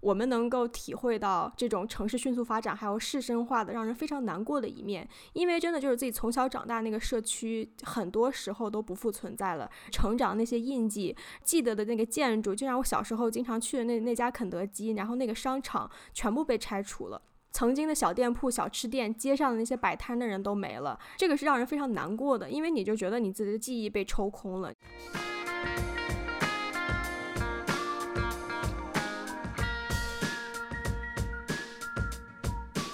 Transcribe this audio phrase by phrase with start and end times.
[0.00, 5.08] 我们能够体会到这种城市迅速发展，还有市生化的让人非常难过的一面。
[5.34, 9.70] 因为真的就是自己从小长大那个社区，很多时候都不复存在了。
[9.90, 17.20] 成长那些印记，记得的那个建筑，就像我小时候经常去的那那家肯德基，然后那个商场全部被拆除了。
[17.52, 24.72] 曾经的小店铺、小吃店，街上的那些摆摊的人都没了，这个是让人非常难过的，因为你就觉得你自己的记忆被抽空了。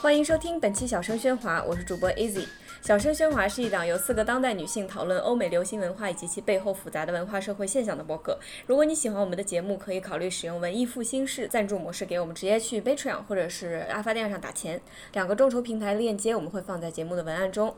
[0.02, 2.42] 欢迎收听本期《小声喧哗》，我是主播 Easy。
[2.82, 8.38] 《小声喧哗》是一档由四个当代女性讨论欧美流行文化以及其背后复杂的文化社会现象的播客。
[8.66, 14.80] 如果你喜欢我们的节目，可以考虑使用文艺复兴式赞助模式给我们，直接去 Patreon 或者是阿发店上打钱。
[15.14, 17.74] 两个众筹平台链接我们会放在节目的文案中。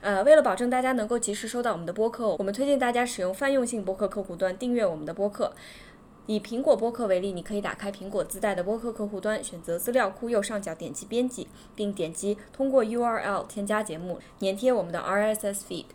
[0.00, 5.54] 呃，为了保证大家能够及时收到我们的播客，我们推荐大家使用泛用性播客客户端订阅我们的播客。
[6.30, 15.86] 以苹果播客为例，你可以打开苹果自带的播客客户端，选择资料库右上角点击编辑，并点击通过 URL 添加节目，粘贴我们的 RSS feed。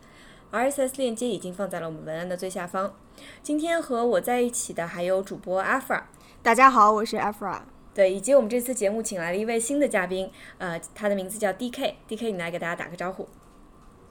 [0.52, 2.94] RSS 链接已经放在了我们文案的最下方。
[3.42, 6.02] 今天和我在一起的还有主播 Afra，
[6.42, 7.62] 大家好，我是 Afra。
[7.94, 11.94] 对，以及我们这次节目请来了一位新的嘉宾，呃，他的名字叫 DK。
[12.06, 13.26] DK，你来给大家打个招呼。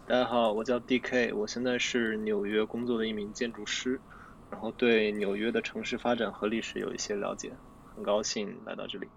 [0.08, 4.02] 大家好，我叫 DK，我现在是纽约工作的一名建筑师。
[4.49, 7.51] 然后对纽约的城市发展和历史有一些了解，
[7.95, 9.07] 很高兴来到这里。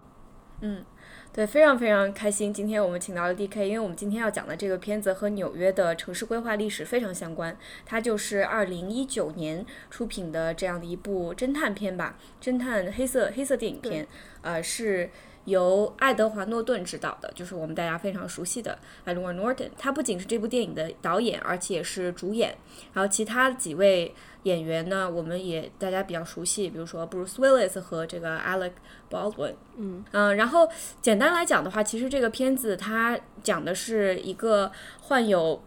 [0.61, 0.83] 嗯，
[1.31, 14.07] 对，非常非常开心，今天我们请到了 D.K，因为我们今天要讲的这个片子和纽约的城市规划历史非常相关，它就是二零一九年出品的这样的一部侦探片吧，侦探黑色黑色电影片，
[14.41, 15.09] 呃是。
[15.45, 19.69] 由爱德华·诺顿执导的，就是我们大家非常熟悉的 Edward Norton。
[19.77, 22.55] 他不仅是这部电影的导演，而且也是主演。
[22.93, 28.71] 然后其他几位演员呢，我们也大家比较熟悉，比如说 Bruce Willis 和这个 Alec
[29.09, 29.55] Baldwin。
[29.77, 30.69] 嗯嗯，然后
[31.01, 35.61] 简单来讲的话，其实这个片子它讲的是一个患有。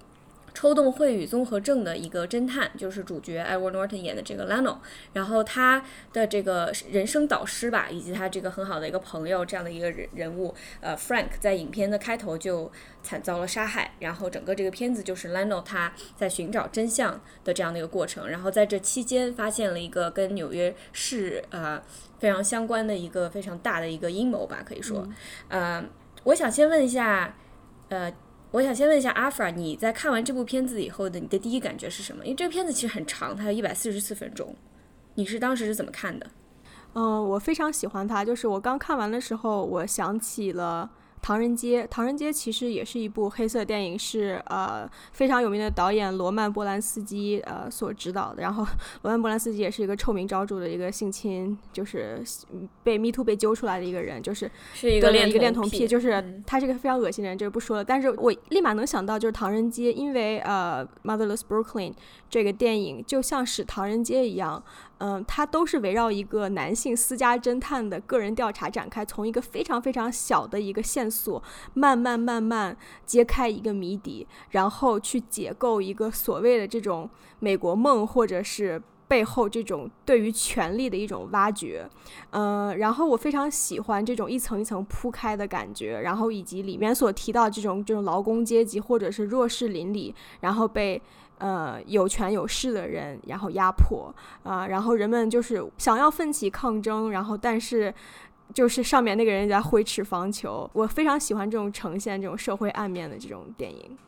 [0.55, 4.77] 抽动秽语综合症的一个侦探，就是主角 Edward Norton 演的这个 Lano，
[5.13, 5.83] 然后他
[6.13, 12.71] 的这个人生导师吧，以及他这个很好的一个朋友这样的一个人人物，呃，Frank 在影片的开头就
[13.03, 21.83] 惨遭了杀害，然后整个这个片子就是 Lano 他在寻找真相的这样的一个过程，然后在这期间发现了一个跟纽约市呃
[22.19, 25.09] 非常相关的一个非常大的一个阴谋吧，可以说，
[25.49, 25.83] 呃，
[26.25, 27.35] 我想先问一下，
[27.89, 28.13] 呃。
[28.53, 32.23] 我想先问一下阿弗尔，你在看完这部片子以后的你的第一感觉是什么？
[32.23, 34.55] 因为这个片子其实很长，它有一百四十四分钟，
[35.15, 36.27] 你是当时是怎么看的？
[36.93, 40.91] 嗯，我非常喜欢它，就是我刚看完的时候，我想起了。
[41.23, 48.43] 唐人街，唐人街其实也是一部黑色电影，是呃非常有名的导演罗曼波兰斯基呃所指导的。
[48.43, 48.67] 然后
[49.03, 52.21] 罗曼波兰斯基也是一个臭名昭著的一个性侵，就是
[52.83, 57.85] 被 Me Too 被揪出来的一个人，就是是一个一个恋童癖，就是他是个非常恶心的人，这个不说了。
[57.85, 61.93] 但是我立马能想到就是唐人街，因为呃 Motherless Brooklyn
[62.29, 64.61] 这个电影就像是唐人街一样。
[65.05, 71.43] 嗯，它都是围绕一个男性私家侦探的个人调查展开，从一个非常非常小的一个线索，
[71.75, 81.85] 慢慢慢慢揭开一个谜底，然后去解构一个所谓的这种美国梦，或者是背后这种对于权力的一种挖掘。
[82.31, 91.03] 嗯，然后我非常喜欢这种一层一层铺开的感觉，然后以及里面所提到这种这种劳工阶级或者是弱势邻里，然后被。
[91.43, 94.15] 呃，有权有势的人，然后压迫
[94.45, 97.93] 啊，然后人们就是想要奋起抗争，然后但是
[98.55, 100.71] 就是上面那个人在挥斥方遒。
[100.73, 103.99] 我非常喜欢这种呈现这种社会暗面的这种电影。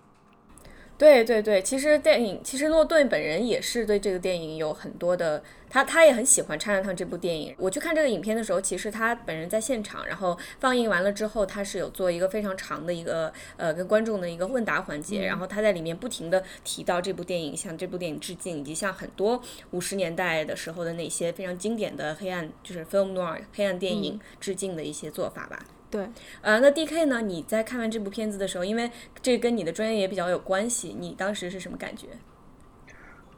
[0.97, 7.53] 对对对，其实电影，其实诺顿本人也是对这个电影有很多的，他他也很喜欢《Chinatown》这部电影。
[7.59, 25.59] 我去看这个影片的时候，其实他本人在现场，然后放映完了之后，他是有做一个非常长的一个呃跟观众的一个问答环节，然后他在里面不停的提到这部电影，向这部电影致敬，以及向很多五十年代的时候的那些非常经典的黑暗就是 film noir 黑暗电影致敬的一些做法吧。
[25.95, 26.09] 对，
[26.41, 27.23] 呃，那 D K 呢？
[27.23, 28.91] 你在看完这部片子的时候，因为
[29.23, 32.09] 这跟你的专业也比较有关系，你当时是什么感觉？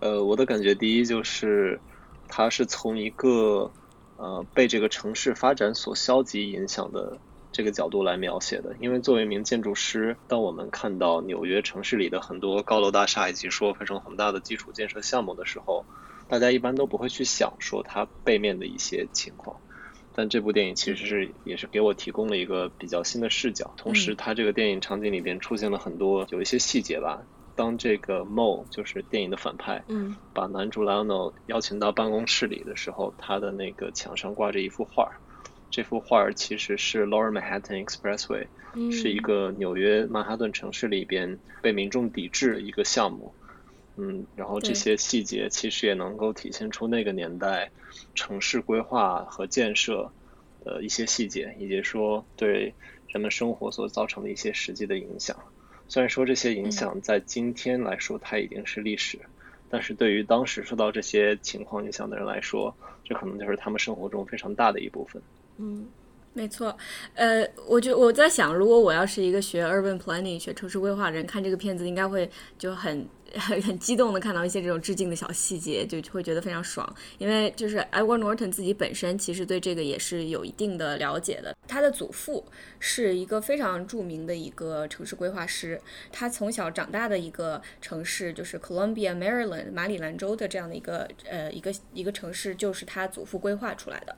[0.00, 1.78] 呃，我的感觉第一就是，
[2.26, 3.70] 它是从一个
[4.16, 7.18] 呃被这个城市发展所消极影响的
[7.52, 8.74] 这个角度来描写的。
[8.80, 15.84] 因为作为一名建筑师，当我们看到纽约城市里的很多高楼大厦以及说非常宏大的基础建设项目的时候，
[16.26, 19.60] 大家一般都不会去想说它背面的一些情况。
[20.16, 27.22] 但这部电影其实是也是给我提供了一个比较新的视角，同时它这个电影场景里边出现了很多有一些细节吧。
[27.54, 35.10] 当这个 Mo 就是电影的反派，嗯，把男主 Lionel 邀请到办公室里的时候，他的那个墙上挂着一幅画，
[35.70, 38.46] 这幅画儿其实是 Lower Manhattan Expressway，
[38.90, 43.34] 是一个纽约曼哈顿城市里边被民众抵制一个项目。
[43.96, 47.70] 嗯，然后这些细节其实也能够体现出那个年代
[48.14, 50.10] 城市规划和建设
[50.64, 52.74] 的一些细节，以及说对
[53.08, 55.34] 人们生活所造成的一些实际的影响。
[55.88, 59.18] 虽然说这些影响在今天来说它已经是历史，
[59.70, 65.22] 但是对于当时受到这些情况影响的人来说，这可能就是他们生活中非常大的一部分。
[65.56, 65.86] 嗯。
[66.34, 66.76] 没错，
[67.14, 73.08] 呃，我就我在想，如果我要是一个学 urban planning、学城市规划的人，看这个片子应该会就很
[73.62, 76.94] 很激动的看到一些这种致敬的小细节，就会觉得非常爽。
[77.18, 81.56] 因为就是 Edward Norton 自己本身其实对这个也是有一定的了解的。
[81.68, 82.44] 他的祖父
[82.78, 85.80] 是一个非常著名的一个城市规划师，
[86.10, 94.16] 他从小长大的一个城市就是 Columbia Maryland 马里兰州的这样的一个呃一个一个城市，就是他祖父规划出来的。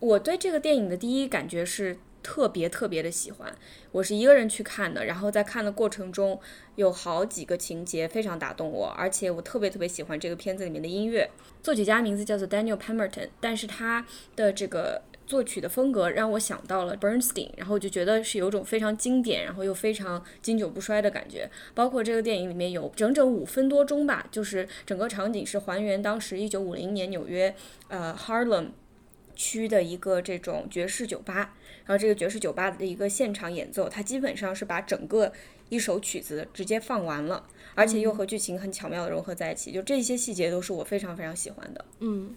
[0.00, 3.54] 我对这个电影的第一感觉是特别特别的喜欢。
[3.92, 6.40] 我是一个人去看的，然后在看的过程中
[6.74, 11.30] 有好几个情节非常打动我，而且我特别特别喜欢这个片子里面的音乐。
[11.62, 14.04] 作曲家名字叫做 Daniel Pemberton，但是他
[14.34, 21.48] 的这个作曲的风格让我想到了 Bernstein，然后就觉得是有种非常经典，然后又非常经久不衰的感觉。
[21.74, 27.54] 包括这个电影里面有整整五分多钟吧，就是整个场景是还原当时一九五零年纽约，
[27.88, 28.68] 呃，Harlem。
[29.36, 35.32] 区的一个这种爵士酒吧，然后这个爵士酒吧的一个现场演奏，它基本上是把整个
[35.68, 41.84] 一首曲子直接放完了，而且又和剧情很巧妙的融合在一起，就这些细节都是我非常非常喜欢的。
[42.00, 42.34] 嗯。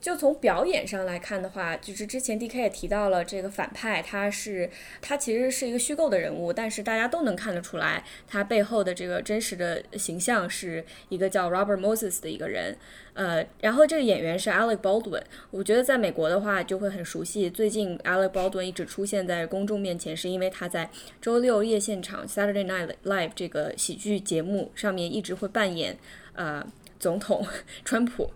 [0.00, 12.76] 就从表演上来看的话，就是之前 D K 也提到了这个反派，他是他其实是一个虚构的人物，但是大家都能看得出来，他背后的这个真实的形象是一个叫 Robert Moses 的一个人。
[13.14, 17.50] 呃，然后这个演员是 Alec Baldwin，我觉得在美国的话就会很熟悉。
[17.50, 20.88] 最近 Alec Baldwin 一直出现在公众面前，是因为他在
[21.20, 25.98] 周六夜现场 Saturday Night Live 这个喜剧节目上面一直会扮演
[26.34, 26.64] 呃
[27.00, 27.44] 总统
[27.84, 28.30] 川普。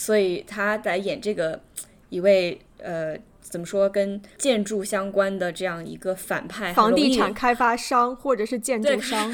[0.00, 1.60] 所以他在演这个
[2.08, 9.30] 一位呃，怎么说跟建筑相关的这样一个反派，房地产开发商或者是建筑商，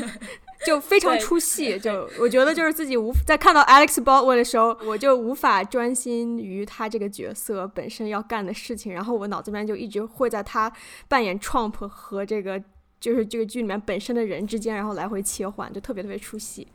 [0.67, 1.79] 就非常出戏。
[1.79, 10.73] 就我觉得就是自己无在看到 Alex Baldwin 的时候，我就无法专心于他这个角色本身要干的事情，然后我脑子里面就一直会在他
[11.07, 12.61] 扮演 Trump 和这个
[12.99, 16.67] 就是这个剧里面本身的人之间，然后来回切换，就特别特别出戏。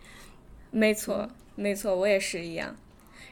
[0.71, 2.73] 没错，没错，我也是一样。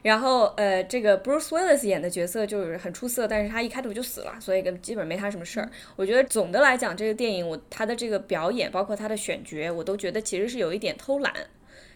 [0.04, 5.70] 然后，呃，这个 Bruce Willis 演的角色就是很出色，但是他一开头就死了，所以跟基本没他什么事儿。
[5.96, 11.34] 我觉得总的来讲，这个电影我他的这个表演，包括他的选角，我都觉得其实是有一点偷懒。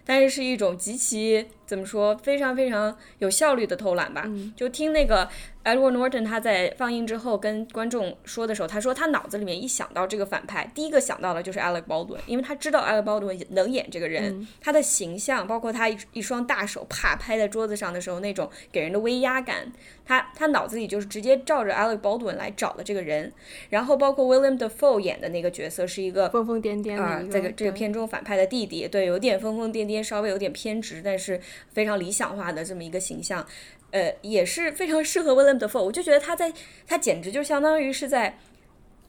[0.06, 4.30] 但是是一种极其怎么说非常非常有效率的偷懒吧？
[4.54, 5.30] 就听那个
[5.64, 19.72] Edward Norton 他在放映之后跟观众说的时候，他说他脑子里面一想到这个反派，第一个想到的就是 Alec Baldwin，因为他知道 Alec Baldwin 能演这个人，他的形象，包括他一一双大手啪拍在桌子上的时候那种给人的威压感，
[20.06, 23.32] 他他脑子里就是直接照着 Alec Baldwin 来找的这个人。
[23.70, 30.04] 然后包括 William Defoe 演的那个角色是一个疯疯癫癫啊，这个这个片中反派的弟弟，对，有点疯疯癫癫。
[30.04, 31.40] 稍微有点偏执，但是
[31.72, 33.46] 非常理想化的这么一个形象，
[33.94, 35.82] 呃，也是非常适合 William Dafoe。
[35.82, 36.52] 我就觉得他在，
[36.86, 38.38] 他简直就相当于是在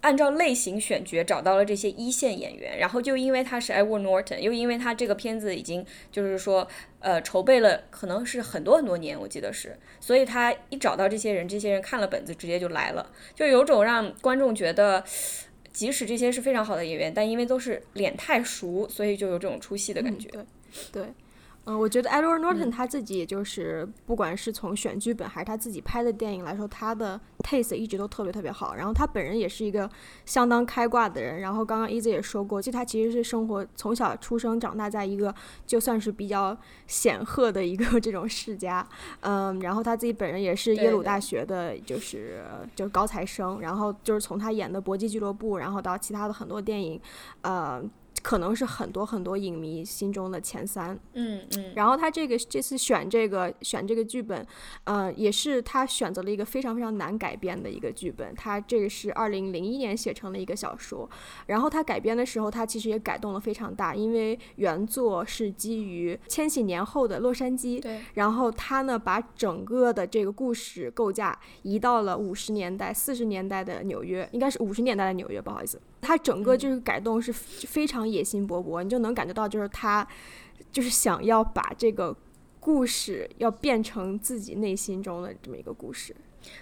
[0.02, 2.78] 按照类型选角找到了这些一线演员。
[2.78, 6.68] 然后就因为他是 Edward Norton，又因为他这个片子已经就是说，
[7.00, 15.02] 呃，筹备了可能是很多很多年，我记得是，所以他一找到这些人，这些人看了本子，直接就来了，就有种让观众觉得。
[15.74, 20.28] 即使这些是非常好的演员，但因为都是脸太熟，所以就有这种出戏的感觉。
[20.28, 20.44] 对，
[20.92, 21.02] 对。
[21.66, 28.74] 嗯，我觉得 Edward Norton 他自己也就是，不管是从选剧本还是他自己拍的电影来说，他的 taste 一直都特别特别好。
[28.74, 29.88] 然后他本人也是一个
[30.26, 31.40] 相当开挂的人。
[31.40, 35.34] 然后刚刚 Easy 也说过，就他其实是生活从小出生长大在一个
[35.66, 36.54] 就算是比较
[36.86, 38.86] 显赫的一个 这种世家。
[39.20, 42.44] 嗯，然后他自己本人也是耶鲁大学的，就是
[42.76, 43.60] 就是高材生。
[43.60, 47.00] 然后就是从他演的《搏击俱乐部》，然后到其他的很多电影，
[47.40, 47.82] 呃。
[48.24, 51.72] 可能是很多很多影迷心中的前三，嗯嗯。
[51.76, 54.44] 然后他这个这次选这个选这个剧本，
[54.84, 58.34] 呃，也是他选择了一个非常非常难改编的一个剧本。
[58.34, 61.08] 他这个是二零零一年写成的一个小说，
[61.48, 68.00] 然后他改编的时候，他其实也改动了非常大，因为原作是基于千禧年后的洛杉矶，对。
[68.14, 75.78] 然后他呢，把整个的这个故事构架移到了五十年代、四十年代的纽约，应该是五十年代的纽约，不好意思。
[76.04, 80.06] 他整个就是改动是非常野心勃勃，你就能感觉到，就是他
[80.70, 82.14] 就是想要把这个
[82.60, 86.14] 故事要变成自己内心中的这么一个故事。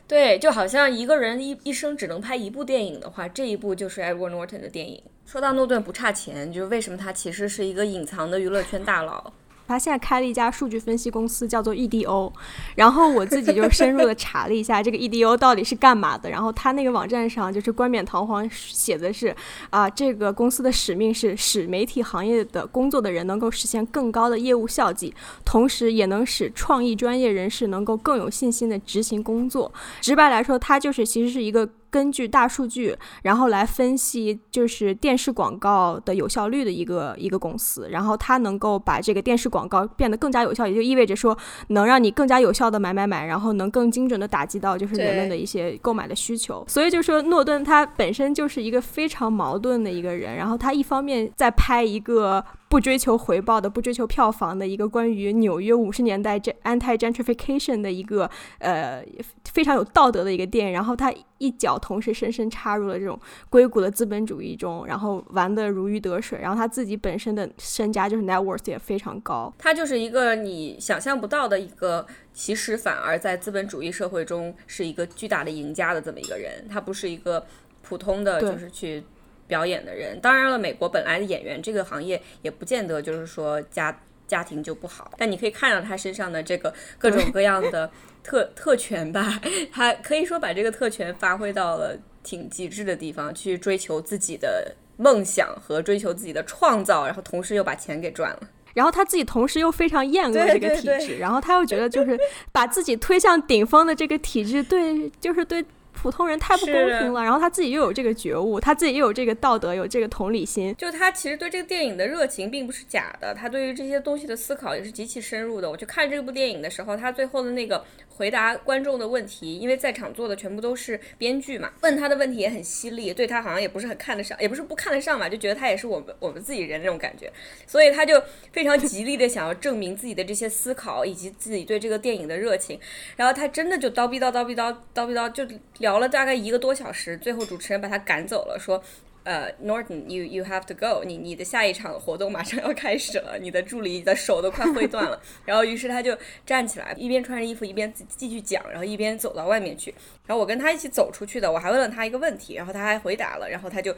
[0.07, 5.03] 对，就好像一个人一一生只能拍一部电影的话，这一部就是 Edward Norton 的电影。
[5.27, 9.33] 说到诺顿不差钱，就是为什么他其实是一个隐藏的娱乐圈大佬。
[9.73, 12.31] 他现在开了一家数据分析公司，叫做 EDO。
[12.75, 16.29] 然后我自己就深入的查了一下这个 EDO 到底是干嘛的。
[16.29, 19.35] 然后他那个网站上就是冠冕堂皇写的是
[19.71, 25.15] 啊，这个公司的使命是使媒体行业的工作的人能够实现更高的业务效绩，
[25.45, 29.73] 同时也能使创意专业人士能够更有信心的执行工作。
[30.03, 31.69] 直白来说，它就是其实是一个。
[31.93, 41.37] 根据大数据，然后来分析就是电视广告的有效率的一个一个公司，然后它能够把这个电视广告变得更加有效，也就意味着说
[41.69, 46.65] 能让你更加有效的买买买，然后能更精准的打击到就是人们的一些购买的需求。
[46.67, 52.43] 所以就说诺顿他本身就是一个非常矛盾的一个人，然后他一方面在拍一个。
[52.73, 58.31] 不追求回报的、不追求票房的一个关于纽约五十年代这 anti gentrification 的一个
[58.61, 59.05] 呃
[59.45, 63.19] 非常有道德的一个电影，然后他一脚同时深深插入了这种
[63.51, 77.45] 硅谷的资本主义中，然后玩得如鱼得水，然后他自己本身的身家就是 net worth 也非常高，他就是一个你想象不到的一个，其实反而在资本主义社会中是一个巨大的赢家的这么一个人，他不是一个
[77.83, 79.03] 普通的就是去。
[79.49, 83.95] 表演的人，当然了，美国本来的演员这个行业也不见得就是说家
[84.33, 87.91] 家庭就不好，但你可以看到他身上的这个各种各样的
[88.25, 89.39] 特特权吧，
[89.71, 102.19] 他可以说把这个特权发挥到了挺极致的地方，去追求自己的梦想和追求自己的创造，然后同时又把钱给赚了，然后他自己同时又非常厌恶这个体制，然后他又觉得就是
[102.53, 105.63] 把自己推向顶峰的这个体制，对，就是对。
[105.93, 110.75] 普通人太不公平了，然后他自己又有这个觉悟，他自己又有这个道德，有这个同理心。
[110.77, 115.71] 就他其实对这个电影的热情并不是假的，他对于这些东西的思考也是极其深入的。
[115.71, 127.31] 我去看这部电影的时候，他最后的那个回答观众的问题，因为在场坐的全部都是编剧嘛，问他的问题也很犀利，对他好像也不是很看得上，也不是不看得上吧，就觉得他也是我们我们自己人那种感觉，
[127.67, 128.21] 所以他就
[128.51, 132.79] 非常极力的想要证明自己的这些思考以及自己对这个电影的热情，
[133.17, 135.47] 然后他真的就叨逼叨叨逼叨叨逼叨就
[135.83, 135.99] 聊。
[135.99, 138.83] 了大概一个多小时，最后主持人把他赶走了，说
[139.23, 145.21] ：“呃，Norton，you you have to go，你你的下一场活动马上要开始了，你的助理的手都快挥断了。
[145.47, 149.95] ”然后于是他就站起来，一边穿着衣服一边继续讲，然后一边走到外面去。
[150.27, 153.95] 然后我跟他一起走出去的，我还问了他一个问题，然后他还回答了，然后他就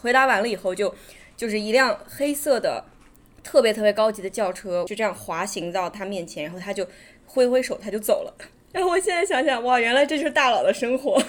[0.00, 0.94] 回答完了以后，就
[1.36, 2.84] 就是一辆黑色的
[3.42, 6.86] 特别特别高级的轿车就这样滑行到他面前，然后他就
[7.26, 8.34] 挥挥手，他就走了。
[8.72, 11.20] 然 后我现在想想，哇，原来这就是大佬的生活。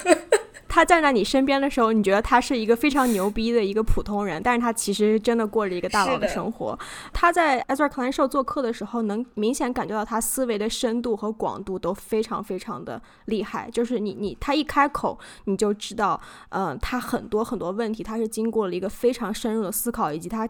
[0.71, 6.77] 他站在你身边的时候，你觉得他是一个非常牛逼的一个普通人，但是他其实真的过着一个大佬的生活。
[7.11, 13.67] 他在 Ezra Klein Show 做客的时候，能明显感觉到他思维的深度和广度都非常非常的厉害。
[13.71, 20.47] 就是你你他一开口，你就知道，嗯，他很多很多问题，他是经过了一个非常深入的思考，以及他。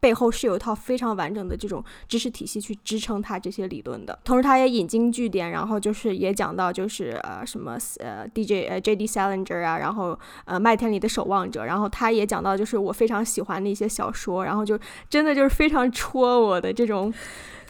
[0.00, 14.78] 背后是有一套非常完整的这种知识体系去支撑他这些理论的，同时他也引经据典，然后就是也讲到就是呃什么呃 DJ 呃 JD Salinger 啊，然后呃麦田里的守望者，然后他也讲到就是我非常喜欢的一些小说，然后就
[15.08, 17.12] 真的就是非常戳我的这种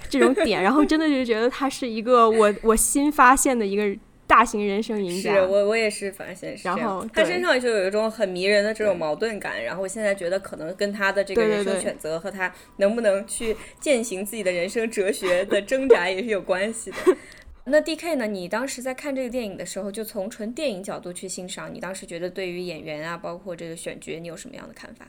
[0.09, 3.99] 这种点，然后真的就觉得他是一个我我新发现的一个。
[4.29, 16.97] 大型人生赢家，是我我也是反正现是然后他身上就有一种很迷人的这种矛盾感，然后我现在觉得可能跟他的这个人生选择和他能不能去践行自己的人生哲学的挣扎也是有关系的。
[17.65, 18.27] 那 D K 呢？
[18.27, 25.07] 你当时在看这个电影的时候，就从纯电影角度去欣赏，你当时觉得对于演员啊，包括这个选角，你有什么样的看法？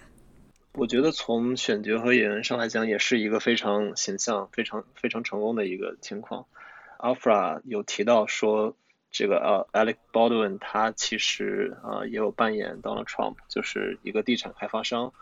[0.73, 6.45] 我觉得从选角和演员上来讲，也是一个非常形象、非常非常成功的一个情况。
[6.99, 8.75] Alfra 有提到说。
[9.11, 15.13] 这个呃，Alec Baldwin 他其实啊也有扮演 Donald Trump，就是一个地产开发商。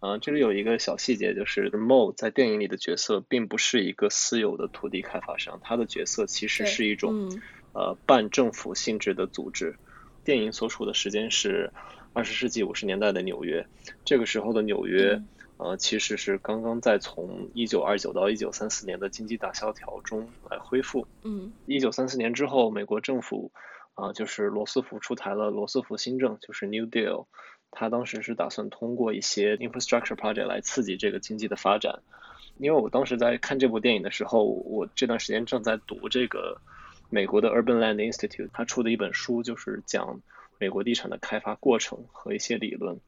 [0.00, 7.30] 嗯，这里有一个小细节，就是 Mo 在电影里的角色并不是一个私有的土地开发商，他的角色其实是一种
[7.72, 9.76] 呃半政府性质的组织。
[10.24, 11.72] 电影所处的时间是
[12.12, 13.66] 二十世纪五十年代的纽约，
[14.04, 15.22] 这个时候的纽约。
[15.58, 21.06] 呃，其实是刚刚在从一九二九到一九三四年的经济大萧条中来恢复。
[21.22, 23.50] 嗯，一九三四年之后，美国政府
[23.94, 27.26] 啊，就是罗斯福出台了罗斯福新政，就是 New Deal。
[27.70, 32.00] 他当时是打算通过一些 infrastructure project 来刺激这个经济的发展。
[32.58, 36.60] 因为我当时在看这部电影的时候，我这段时间正在读这个
[37.10, 40.20] 美国的 Urban Land Institute 他出的一本书，就是讲
[40.58, 43.00] 美国地产的开发过程和一些理论。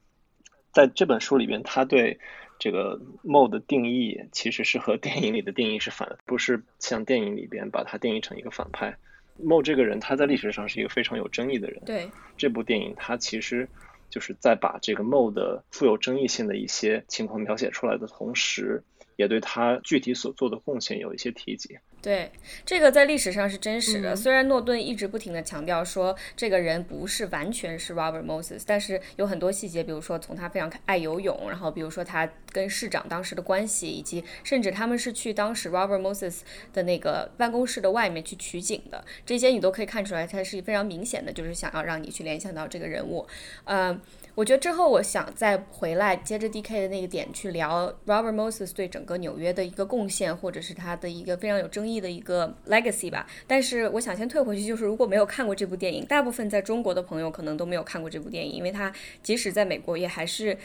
[0.73, 2.19] 在这本书里边，他对
[2.59, 8.97] 这个 “mo” 的定义其实是和电影里的定义是反，不是像电影里边把它定义成一个反派。
[9.41, 11.83] Mo 这个人他在历史上是一个非常有争议的人。
[11.85, 13.69] 对，这部电影他其实
[14.11, 18.83] 就是在把这个 Mo 的富有争议性的一些情况描写出来的同时。
[19.17, 21.77] 也对他具体所做的贡献有一些提及。
[22.01, 22.31] 对，
[22.65, 24.15] 这个在历史上是真实的。
[24.15, 36.41] 虽然诺顿一直不停的强调说这个人不是完全是 Robert Moses，但是有很多细节，比如说从他非常爱游泳，然后比如说他跟市长当时的关系，以及甚至他们是去当时 Robert Moses
[36.73, 43.27] 的那个办公室的外面去取景的，这些你都可以看出来，他是非常明显的，就是想要让你去联想到这个人物。
[43.65, 44.01] 嗯。
[44.39, 53.27] 我觉得之后我想再回来接着 D.K 的那个点去聊 Robert Moses 对整个纽约的一个贡献，或者是他的一个非常有争议的一个 legacy 吧。
[53.49, 58.93] 但是我想先退回去，就是如果没有看过这部电影，大部分在中国的朋友可能都没有看过这部电影，因为它
[59.25, 60.57] 即使在美国也还是，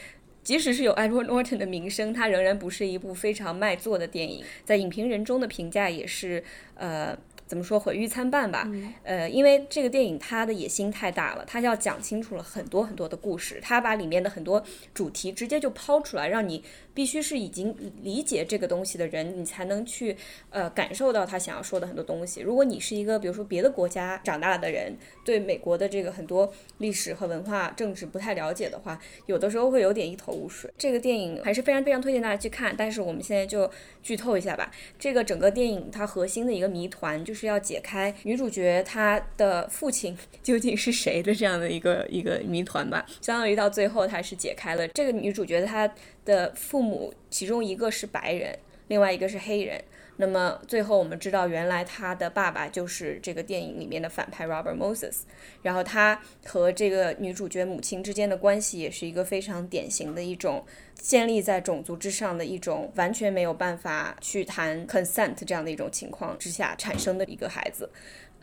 [0.44, 6.44] 即使是有 Edward Norton 的名声，它仍然不是一部非常卖座的电影，在影评人中的评价也是
[6.76, 7.18] 呃。
[7.46, 8.70] 怎么说毁誉参半吧？
[9.02, 16.62] 呃，因为这个电影它的野心太大了，它要讲清楚了很多很多的故事，它把里面的很多主题直接就抛出来，让你。
[16.94, 20.16] 必须是已经理解这个东西的人，你才能去
[20.50, 22.40] 呃感受到他想要说的很多东西。
[22.40, 30.70] 如果你是一个比如说别的国家长大的人，对美国的这个很多历史和文化、政治不太了解的话，有的时候会有点一头雾水。
[30.78, 32.74] 这个电影还是非常非常推荐大家去看。
[32.76, 33.68] 但是我们现在就
[34.02, 34.70] 剧透一下吧。
[34.98, 43.04] 这个整个电影它核心的一个谜团就是要解开女主角她的父亲究竟是谁的这样的一个一个谜团吧。
[43.20, 45.92] 相当于到最后她是解开了这个女主角她。
[46.24, 49.82] 的父母，其中一个是白人，另外一个是黑人。
[50.16, 55.22] 那么最后我们知道，原来他的爸爸就是这个电影里面的反派 Robert Moses。
[55.60, 60.64] 然后他和这个女主角母亲之间的关系，也是一个非常典型的一种
[60.94, 67.90] 建立在种族之上的一种完全没有办法去谈 consent 这样的一种情况之下产生的一个孩子。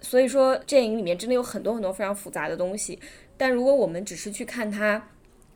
[0.01, 2.99] 所以说，电影里面真的有很多很多非常复杂的东西。
[3.37, 5.07] 但如果我们只是去看他。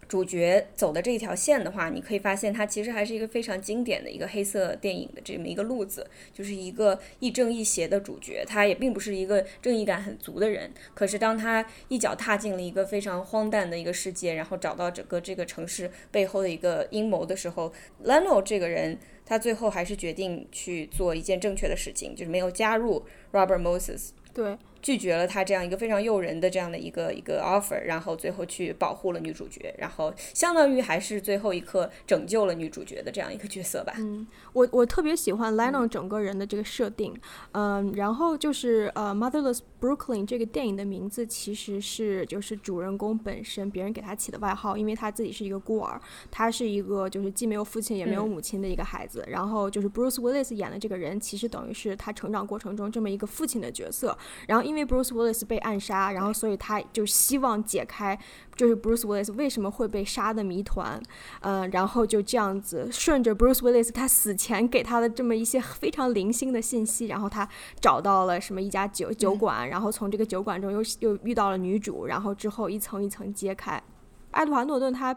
[0.08, 10.72] 主角走的这一条线的话，你可以发现它其实还是一个非常经典的一个黑色电影的这么一个路子，就是一个亦正亦邪的主角，他也并不是一个正义感很足的人。
[10.94, 24.10] 可是当他一脚踏进了一个非常荒诞的一个世界，然后找到整个这个城市背后的一个阴谋的时候，Leno 这个人他最后还是决定去做一件正确的事情，就是没有加入 Robert Moses。
[24.34, 24.58] 对。
[24.86, 33.96] 拒绝了他这样一个非常诱人的这样的一个一个 offer，然后最后去保护了女主角，然后相当于还是最后一刻拯救了女主角的这样一个角色吧。
[33.98, 37.16] 嗯，我我特别喜欢 Leno 整个人的这个设定，
[37.54, 54.16] 嗯，然后就是呃，Motherless Brooklyn 这个电影的名字其实是就是主人公本身别人给他起的外号，因为他自己是一个孤儿，他是一个就是既没有父亲也没有母亲的一个孩子，然后就是 Bruce Willis 演的这个人其实等于是他成长过程中这么一个父亲的角色，
[54.48, 58.18] 然后因因为 Bruce Willis 被暗杀，然后所以他就希望解开
[58.56, 61.02] 就是 Bruce Willis 为什么会被杀的谜团，
[61.42, 67.48] 嗯，然后就这样子顺着 Bruce Willis 他死前给他的这么一些非常零星的信息，然后他
[67.80, 73.82] 找到了什么一家酒酒馆，然后从这个酒馆中又又遇到了女主，然后之后一层一层揭开。
[74.32, 75.16] 爱德华诺顿他。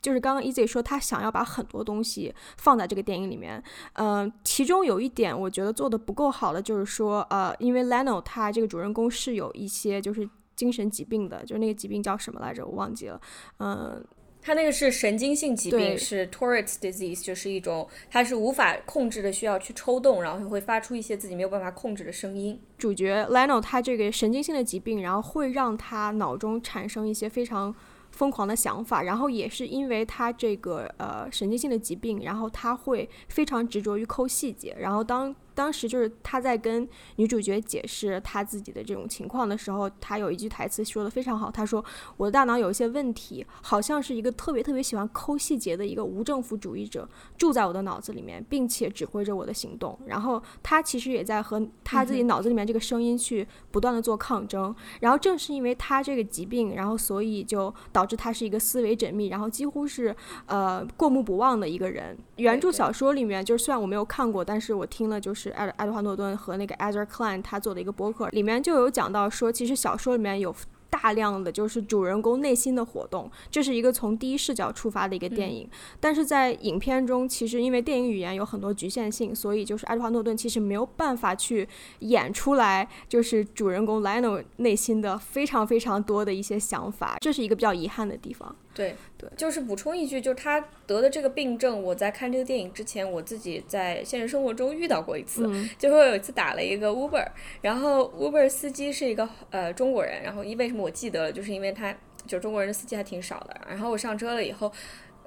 [0.00, 3.62] 就是刚刚 Easy 说他想要把很多东西放在这个电影里面，
[3.94, 13.20] 嗯，其中有一点我觉得做的不够好的就是说，呃，因为 Leno 他这个主人公是有一些就是精神疾病的，就是那个疾病叫什么来着，我忘记了，
[13.58, 14.04] 嗯，
[14.40, 22.60] 他那个是神经性疾病，是 Tourette's disease，就是一种他是无法控制的，需要去抽动，然后会发出一些自己没有办法控制的声音。
[22.78, 27.74] 主角 Leno 他这个神经性的疾病，然后会让他脑中产生一些非常。
[28.10, 35.34] 疯狂的想法，然后也是因为他这个呃神经性的疾病，然后他会非常执着于抠细节，然后当。
[35.60, 41.50] 当时就是他在跟女主角解释他自己的这种情况的时候，他有一句台词说的非常好。
[41.50, 41.84] 他说
[42.16, 49.98] ：“我的大脑有一些问题，好像是一个特别特别喜欢抠细节的一个无政府主义者住在我的脑子里面，并且指挥着我的行动。
[50.06, 54.74] 然后他其实也在和他自己脑子里面这个声音去不断的做抗争。
[55.00, 62.16] 然后正是因为他这个疾病，然后所以就导致他是一个思维缜密，然后几乎是呃过目不忘的一个人。
[62.36, 65.49] 原著小说里面，就是虽然我没有看过，但是我听了就是。
[65.52, 70.54] 爱爱德华诺顿和那个 Ezra Klein 他做的一个博客里面就有讲到说，其实小说里面有
[70.88, 75.68] 大量的就是主人公内心的活动，这是一个从第一视角出发的一个电影。
[76.00, 81.66] 但是在影片中，其实因为电影语言有很多局限性，所以就是爱德华诺顿其实没有办法去
[82.00, 88.54] 演出来，就是主人公 Lionel 内心的非常非常多的一些想法，这是一个比较遗憾的地方。
[88.80, 95.46] 对对，就是补充一句，就是他得的这个病症，我在看这个电影之前，我自己在现实生活中遇到过一次。
[95.46, 97.26] 嗯就是我有一次打了一个 Uber，
[97.60, 101.92] 然后 Uber 司机是一个呃中国人，然后因为什么我记得了，就是因为他
[102.26, 104.72] 就是中国人的司机还挺少的，然后我上车了以后。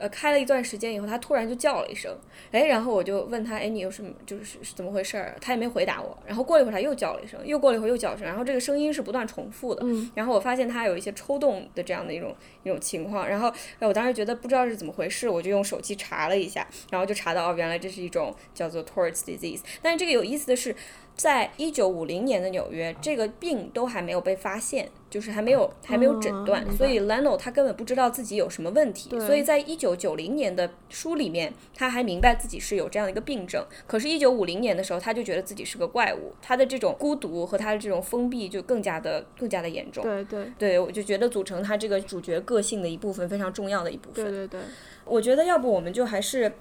[0.04, 2.13] 呃，开了一段时间以后，他突然就叫了一声，
[2.52, 5.34] 哎，然后我就问他，哎，你有什么，就是是怎么回事儿？
[5.39, 6.18] 他也没回答我。
[6.28, 9.82] 然后过了一会儿，他又叫了一声，又过了一会儿又叫一声，然后这个声音是不断重复的。
[9.86, 13.48] 嗯然后我发现他有一些抽动的这样的一种一种情况，然后
[13.80, 19.62] 哎我当时觉得不知道是怎么回事，我就用手机查了一下，然后就查到哦，原来这是一种叫做 Tourette's disease。
[19.82, 20.76] 但是这个有意思的是，
[21.15, 40.04] 在一九五零年的纽约，这个病都还没有被发现，就是还没有还没有诊断，嗯所以 Leno 他根本不知道自己有什么问题，所以在一九九零年的书里面，他还明白自己是有这样的一个病症，可是，一九五零年的时候，他就觉得自己是个怪物，他的这种孤独和他的这种封闭就更加的更加的严重。
[40.04, 44.26] 对对对，我就觉得组成他这个主角个性的一部分，非常重要的一部分。
[44.26, 44.60] 对对对，
[45.06, 46.52] 我觉得要不我们就还是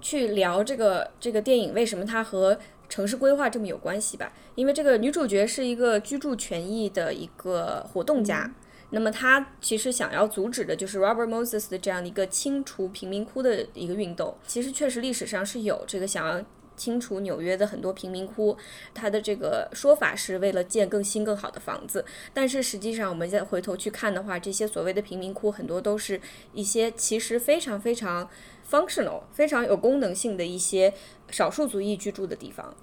[0.00, 2.56] 去聊这个这个电影为什么它和
[2.88, 4.32] 城市规划这么有关系吧。
[4.54, 8.52] 因为这个女主角是一个居住权益的一个活动家，
[8.90, 14.36] 那么她其实想要阻止的就是 Robert Moses 的这样的一个清除贫民窟的一个运动。
[14.46, 16.44] 其实确实历史上是有这个想要。
[16.78, 18.56] 清除纽约的很多贫民窟，
[18.94, 26.20] 他的这个说法是为了建更新更好的房子，但是实际上我们再回头去看的话，这些所谓的贫民窟很多都是
[26.54, 28.30] 一些其实非常非常
[28.68, 30.92] functional、非常有功能性的一些
[31.30, 32.74] 少数族裔居住的地方。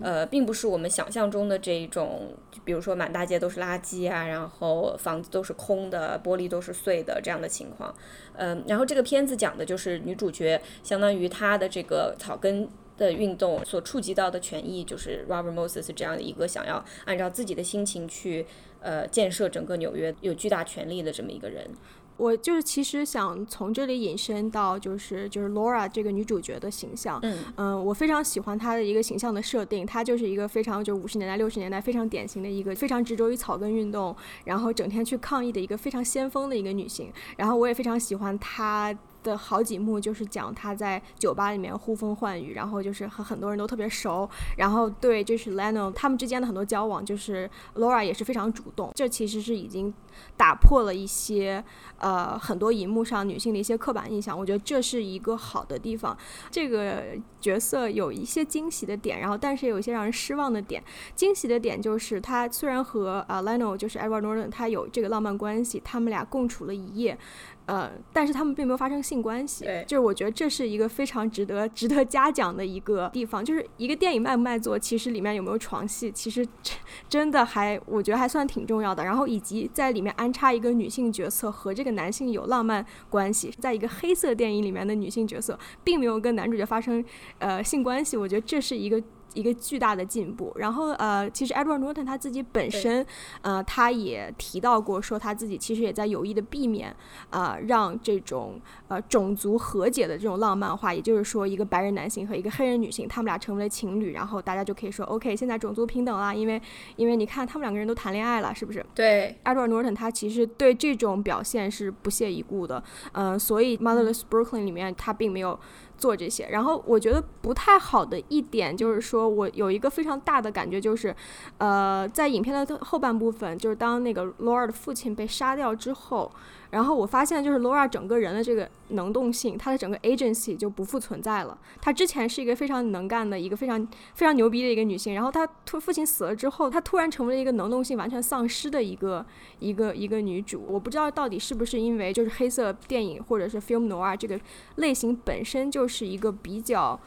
[0.00, 2.32] 呃，并不是我们想象中的这种，
[2.64, 7.94] 比如说满大街都是垃圾啊，然后房子都是空的，玻璃都是碎的这样的情况。
[8.32, 18.46] 嗯、然后这个片子讲的就是女主角，相当于她的这个草根的运动所触及到的权益，就是 Robert Moses 这样的一个想要按照自己的心情去
[18.80, 21.68] 呃建设整个纽约有巨大权力的这么一个人。
[22.16, 27.20] 我就是其实想从这里引申到就是就是 Laura 这个女主角的形象，
[27.56, 38.96] 嗯我非常喜欢她的一个形象的设定，她就是一个非常就五十年代六十年代非常典型的一个非常执着于草根运动，然后整天去抗议的一个非常先锋的一个女性，然后我也非常喜欢她。
[39.24, 49.92] 的好几幕就是讲她在酒吧里面呼风唤雨，然后就是和很多人都特别熟，然后对就是 Leno 他们之间的很多交往，就是 Laura 也是非常主动，这其实是已经
[50.36, 51.64] 打破了一些
[51.98, 56.16] 呃很多荧幕上女性的一些刻板印象，我觉得这是一个好的地方。
[56.50, 57.02] 这个
[57.40, 60.82] 角色有一些惊喜的点，然后但是也有一些让人失望的点。
[61.14, 67.18] 惊喜的点就是他虽然和呃 Leno 就是 Edward Norton 他有这个浪漫关系，他们俩共处了一夜。
[67.66, 73.42] 呃，但是他们并没有发生性关系，就是我觉得这是一个非常值得值得嘉奖的一个地方。
[73.42, 76.76] 就是一个电影卖不卖座，其实里面有没有床戏，其实真
[77.08, 79.02] 真的还我觉得还算挺重要的。
[79.04, 87.02] 然后以及在里面安插一个女性角色和这个男性有浪漫关系，在一个黑色电影里面的女性角色并没有跟男主角发生
[87.38, 89.02] 呃性关系，我觉得这是一个。
[89.34, 93.04] 一个巨大的进步，然后呃，其实 Edward Norton 他自己本身，
[93.42, 96.94] 呃，他也提到过，说他自己其实也在有意的避免，
[97.30, 106.60] 呃，让这种呃种族和解的这种浪漫化，也就是说，一个白人男性和一个黑人女性，他们俩成为了情侣，然后大家就可以说，OK，现在种族平等啦，因为
[106.96, 108.84] 因为你看他们两个人都谈恋爱了，是不是？
[108.94, 115.58] 对，Edward Norton 他其实对这种表现是不屑一顾的，嗯、所以《Motherless Brooklyn》里面他并没有
[115.96, 116.48] 做这些。
[116.50, 121.14] 然后我觉得不太好的一点就是说，我有一个非常大的感觉就是，
[121.58, 126.30] 呃，在影片的后半部分，就是当那个 Laura 的父亲被杀掉之后，
[126.74, 131.56] 然后我发现就是 Laura 整个人的这个能动性，她的整个 agency 就不复存在了。
[131.80, 133.80] 她之前是一个非常能干的一个非常
[134.14, 139.24] 非常牛逼的一个女性，然后她突父亲死了之后，她突然成为了一个能动性完全丧失的一个
[139.60, 140.64] 一个一个女主。
[140.68, 144.36] 我不知道到底是不是因为就是黑色电影或者是 film noir 这个
[144.74, 146.98] 类型本身就是一个比较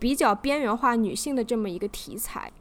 [0.00, 2.52] 比较边缘化女性的这么一个题材。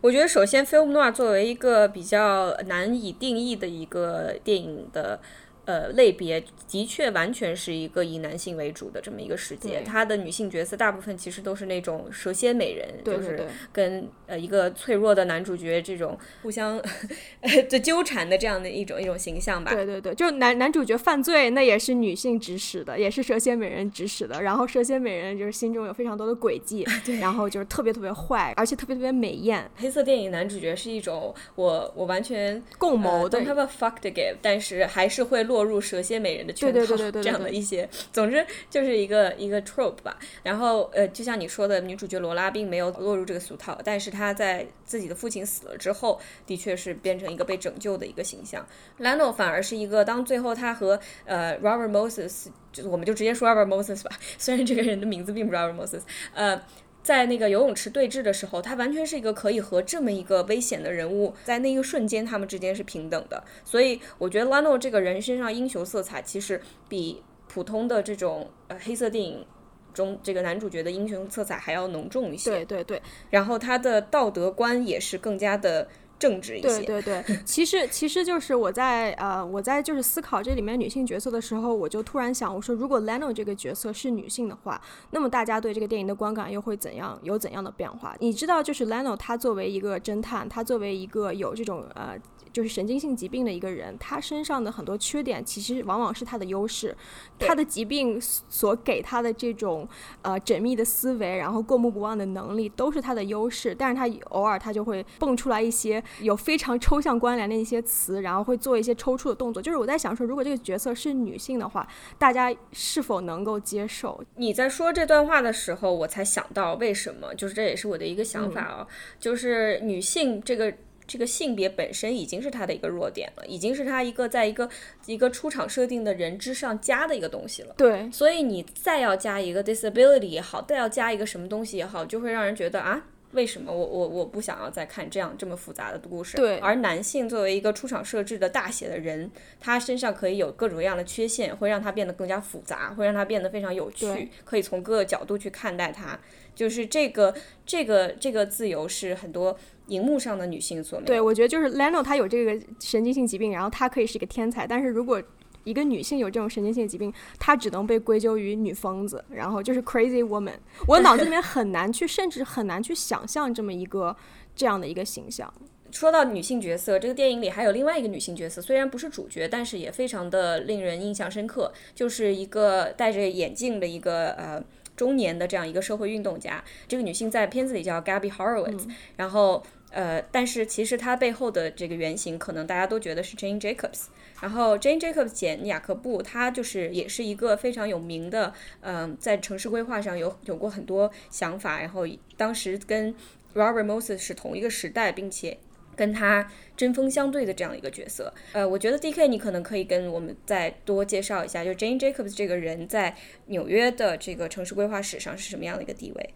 [0.00, 5.20] 我觉得首先，film noir 作为一个比较难以定义的一个电影的
[5.64, 9.80] 呃类别，的确完全是一个以男性为主的这么一个世界。
[9.80, 16.80] 对它的女性角色大部分其实都是那种蛇蝎美人，就是跟呃一个脆弱的男主角这种互相
[17.70, 19.72] 的纠缠的这样的一种一种形象吧。
[19.72, 24.42] 对对对，就是男男主角犯罪，那也是女性指使的，也是蛇蝎美人指使的。
[24.42, 26.86] 然后蛇蝎美人就是心中有非常多的诡计，
[27.20, 40.18] 然后就是特别特别坏，而且特别特别美艳，黑色电影男主角是一种我我完全共谋的 have a fuck to give，但是还是会落入蛇蝎美人的圈套，这样的一些，总之就是一个一个 trope 吧。
[40.42, 48.66] 然后呃，就像你说的，女主角罗拉并没有落入这个俗套，但是她在自己的父亲死了之后，的确是变成一个被拯救的一个形象。
[48.98, 56.00] Lano 反而是一个，当最后他和呃 Robert Moses，就我们就直接说 Robert Moses 吧， 虽然这个人的名字并不是 Robert Moses，
[56.32, 56.62] 呃。
[57.02, 63.42] 在那个游泳池对峙的时候，他完全是一个可以和这么一个危险的人物在那一瞬间，他们之间是平等的。
[63.64, 69.44] 所以我觉得 Lano 这个人身上英雄色彩其实比普通的这种呃黑色电影
[69.92, 72.50] 中这个男主角的英雄色彩还要浓重一些。
[72.50, 75.88] 对对对，然后他的道德观也是更加的。
[76.22, 76.82] 政治一些。
[76.84, 84.80] 对对对，其实其实就是我在呃我在就是思考这里面女性角色的时候，我就突然想，我说如果 Leno 这个角色是女性的话，
[85.10, 87.18] 那么大家对这个电影的观感又会怎样？
[87.22, 88.14] 有怎样的变化？
[88.20, 92.16] 你知道，就是 Leno 他作为一个侦探，他作为一个有这种呃。
[92.52, 96.94] 就是神经性疾病的一个人，他身上的很多缺点其实往往是他的优势。
[97.38, 99.88] 他的疾病所给他的这种
[100.22, 103.74] 呃缜密的思维，然后过目不忘的能力，都是他的优势。
[103.74, 109.62] 但是他偶尔他就会蹦出来一些有非常抽象关联的一些词，然后会做一些抽搐的动作。
[109.62, 111.86] 就是我在想说，如果这个角色是女性的话，
[112.18, 114.22] 大家是否能够接受？
[114.36, 118.86] 你在说这段话的时候，我才想到为什么，就是这也是我的一个想法啊，
[119.18, 120.72] 就是女性这个。
[121.06, 124.68] 这个性别本身已经是他的一个弱点了，已经是他一个在一个
[125.06, 127.74] 一个出场设定的人之上加的一个东西了。
[127.76, 136.36] 对，所以你再要加一个 disability 也好，再要加一个什么东西也好，就会让人觉得啊，为什么我我我不想要再看这样这么复杂的故事？
[136.36, 136.58] 对。
[136.58, 146.18] 而男性作为一个出场设置的大写的人，他身上可以有各种各样的缺陷，会让他变得更加复杂，会让他变得非常有趣，可以从各个角度去看待他。
[146.54, 149.58] 就是这个这个这个自由是很多。
[149.88, 154.64] 荧幕上的女性所对，我觉得就是 Leno，他有这个神经性疾病，然后他可以是一个天才。
[154.64, 155.20] 但是如果
[155.64, 160.54] 一个女性有这种神经性疾病，她只能被归咎于女疯子，然后就是 crazy woman。
[160.86, 164.16] 我脑子里面很难去，甚至很难去想象这么一个
[164.54, 165.52] 这样的一个形象。
[165.90, 174.62] 说到女性角色，这个电影里还有另外一个女性角色，虽然不是主角，但是也非常的令人印象深刻，就是一个戴着眼镜的一个呃。
[174.94, 179.60] 中年的这样一个社会运动家，这个女性在片子里叫 Gabby Horowitz，然后
[179.92, 184.06] 呃，但是其实它背后的这个原型，可能大家都觉得是 Jane Jacobs。
[184.40, 192.04] 然后 Jane Jacobs 简雅克布，他就是也是一个非常有名的，嗯，在城市规划上有有过很多想法，然后
[192.36, 193.14] 当时跟
[193.54, 195.58] Robert Moses 是同一个时代，并且。
[195.94, 203.14] 跟他针锋相对的这样一个角色，呃，我觉得 D K 你可能可以跟我们再多介绍一下，就 Jane Jacobs 这个人在
[203.48, 206.30] 纽约的这个城市规划史上是什么样的一个地位？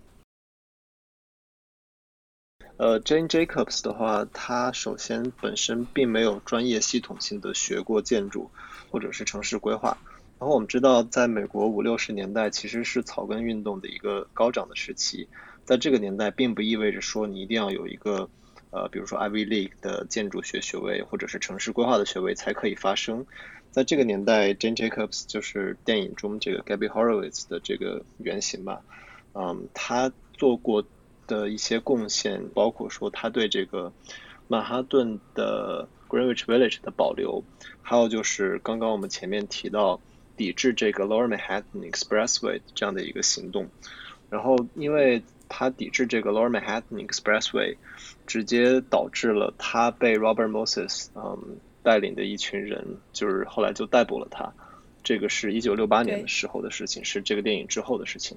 [2.76, 8.50] 呃，Jane Jacobs 的话，他首先本身并没有专业系统性的学过建筑
[8.90, 9.96] 或者是城市规划，
[10.38, 15.28] 然后我们知道，在美国五六十年代其实是草根运动的一个高涨的时期，
[15.64, 18.28] 在这个年代，并不意味着说你一定要有一个。
[18.72, 23.24] 呃，比如说 Ivy League 的建筑学学位，或者是城市规划的学位才可以发生。
[23.70, 28.82] 在这个年代，Jane Jacobs 就是电影中这个 Gabby Horowitz 的这个原型吧。
[29.32, 30.84] 嗯，他做过
[31.26, 33.92] 的一些贡献，包括说他对这个
[34.48, 37.44] 曼哈顿的 Greenwich Village 的保留，
[37.82, 40.00] 还有就是刚刚我们前面提到
[40.36, 43.68] 抵制这个 Lower Manhattan Expressway 这样的一个行动。
[44.28, 47.76] 然后，因为他抵制这个 Lower Manhattan Expressway，
[48.26, 54.52] 直接导致了他被 Robert Moses 嗯带领的一群人，就是后来就逮捕了他。
[55.06, 58.36] 这个是一九六八年的时候的事情，是这个电影之后的事情。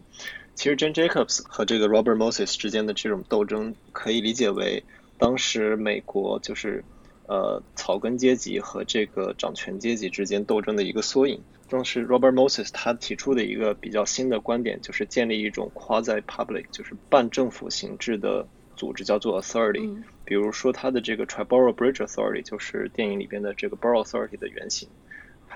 [0.54, 4.84] 其实 Jane Jacobs 和这个 Robert Moses 之间的这种斗争，可以理解为
[5.18, 6.84] 当时美国就是
[7.26, 11.42] 呃草根阶级和这个掌权阶级之间斗争的一个缩影。
[11.68, 20.04] 正是 Robert Moses 他提出的一个比较新的观点，就是建立一种 quasi public，就是半政府形制的组织，叫做 authority。
[20.24, 24.88] 比如说他的这个 Triborough Bridge Authority，就是电影里边的这个 Borough Authority 的原型。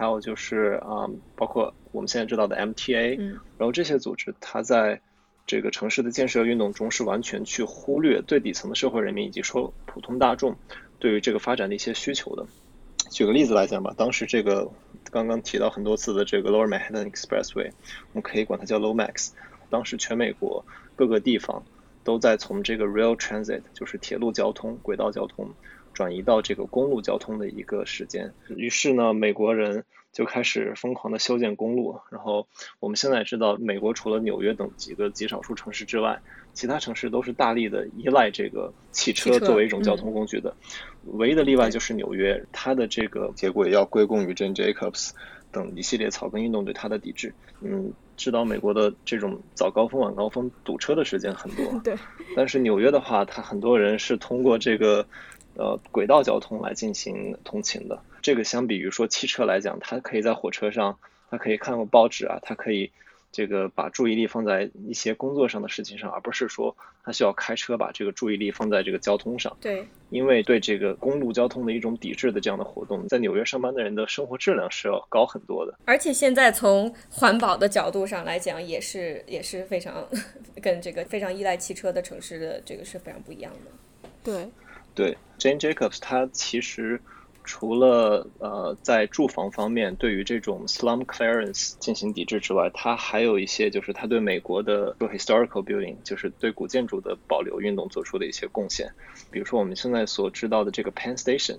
[0.04, 3.18] 还有就是啊，包括我们现在知道的 MTA。
[3.58, 5.00] 然后这些组织，它在
[5.48, 10.58] 这个城市的建设运动中是完全去忽略最底层的社会人民以及说普通大众
[11.00, 12.46] 对于这个发展的一些需求的。
[13.12, 14.70] 举个例子来讲吧，当时这个
[15.10, 17.72] 刚刚提到很多次的这个 Lower Manhattan Expressway，
[18.12, 19.30] 我们可以管它叫 Lomax。
[19.70, 20.66] 当时全美国
[20.98, 21.64] 各个地方
[22.04, 25.52] 都在从这个 Rail Transit，就是铁路交通、轨道交通，
[25.94, 28.34] 转移到这个公路交通的一个时间。
[28.56, 32.00] 于是呢，美国人就开始疯狂的修建公路。
[32.10, 32.48] 然后
[32.80, 36.22] 我们现在知道，美国除了纽约等几个极少数城市之外，
[36.54, 40.54] 其他城市都是大力的依赖这个汽车作为一种交通工具的。
[41.06, 45.12] 唯一的例外就是纽约，它的这个结果也要归功于 Jane Jacobs
[45.52, 47.34] 等一系列草根运动对它的抵制。
[47.62, 47.94] 嗯。
[48.16, 51.96] 知道美国的这种早高峰、晚高峰堵车的时间很多，对。
[52.36, 55.04] 但是纽约的话，它很多人是通过这个
[55.56, 58.00] 呃轨道交通来进行通勤的。
[58.22, 60.98] 这个相比于说汽车来讲，它可以在火车上，
[61.30, 62.92] 它可以看个报纸啊，它可以。
[63.36, 69.58] 这个把注意力放在一些工作上的事情上，而不是说它需要开车把这个注意力放在这个交通上。
[69.60, 75.74] 对，因为对这个公路交通的一种抵制的这样的活动，在纽约上班的人的生活质量是要高很多的。
[75.86, 80.08] 而且现在从环保的角度上来讲，也是也是非常
[80.62, 84.10] 跟这个非常依赖汽车的城市的这个是非常不一样的。
[84.24, 84.48] 对，
[84.94, 87.02] 对，Jane Jacobs 他其实。
[87.46, 98.94] 除了呃在住房方面对于这种 slum clearance 进行抵制之外，它还有一些就是它对美国的 historical building 就是对古建筑的保留运动做出的一些贡献。
[99.30, 101.58] 比如说我们现在所知道的这个 Penn Station，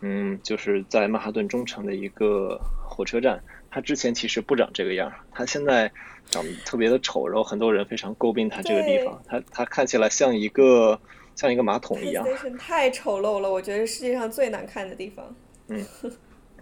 [0.00, 5.92] 嗯，就是在曼哈顿中城的一个火车站，它之前其实不长这个样，它现在
[6.30, 10.98] 长得特别的丑，然后很多人非常诟病它这个地方，它它看起来像一个。
[11.38, 12.26] 像一个马桶一样，
[12.58, 15.32] 太丑陋了，我觉得世界上最难看的地方。
[15.68, 15.86] 嗯，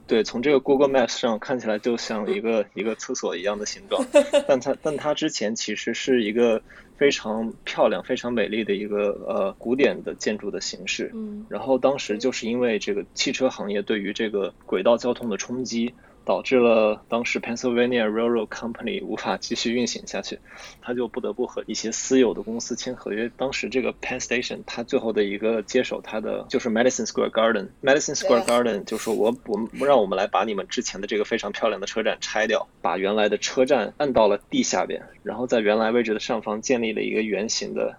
[0.07, 4.05] 对，从这个 Google Maps 上看起来就像一个一个厕所一样的形状，
[4.47, 6.61] 但它但它之前其实是一个
[6.99, 11.11] 非常漂亮、非常美丽的一个呃古典的建筑的形式。
[11.15, 15.95] 嗯，然后当时就是因为这个汽车行业对于这个轨道交通的冲击。
[16.27, 20.41] 导致了当时 Pennsylvania Railroad Company 无法继续运行下去，
[20.83, 23.31] 他就不得不和一些私有的公司签合约。
[23.37, 27.69] 当时这个 Penn Station，他最后的一个接手他的就是 Madison Square Garden。
[27.81, 37.97] Madison Square Garden 就说我我们让我们来把你们之前的这个非常漂亮的车站拆掉，把原来的车站按到了地下边，然后在原来位置的上方建立了一个圆形的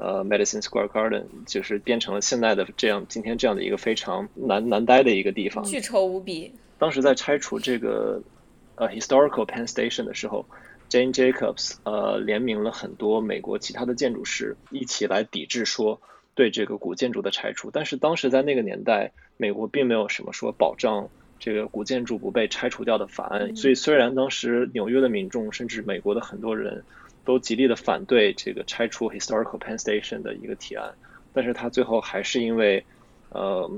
[0.00, 6.50] 呃 Medicine Square Garden，就是变成了现在的这样今天这样的一个非常难难待的一个地方，巨丑无比。
[6.78, 8.22] 当时在拆除这个
[8.76, 10.46] 呃 historical Penn Station 的时候
[10.88, 16.00] ，Jane Jacobs 呃联名了很多美国其他的建筑师一起来抵制说
[16.34, 17.70] 对这个古建筑的拆除。
[17.70, 23.54] 但是当时在那个年代，美国并没有什么说保障这个古建筑不被拆除掉的法案。
[23.54, 26.82] 所以虽然当时纽约的民众甚至美国的很多人
[27.30, 30.92] 都极力的反对这个拆除 historical Penn Station 的一个提案，
[31.32, 32.84] 但是他最后还是因为
[33.28, 33.70] 呃。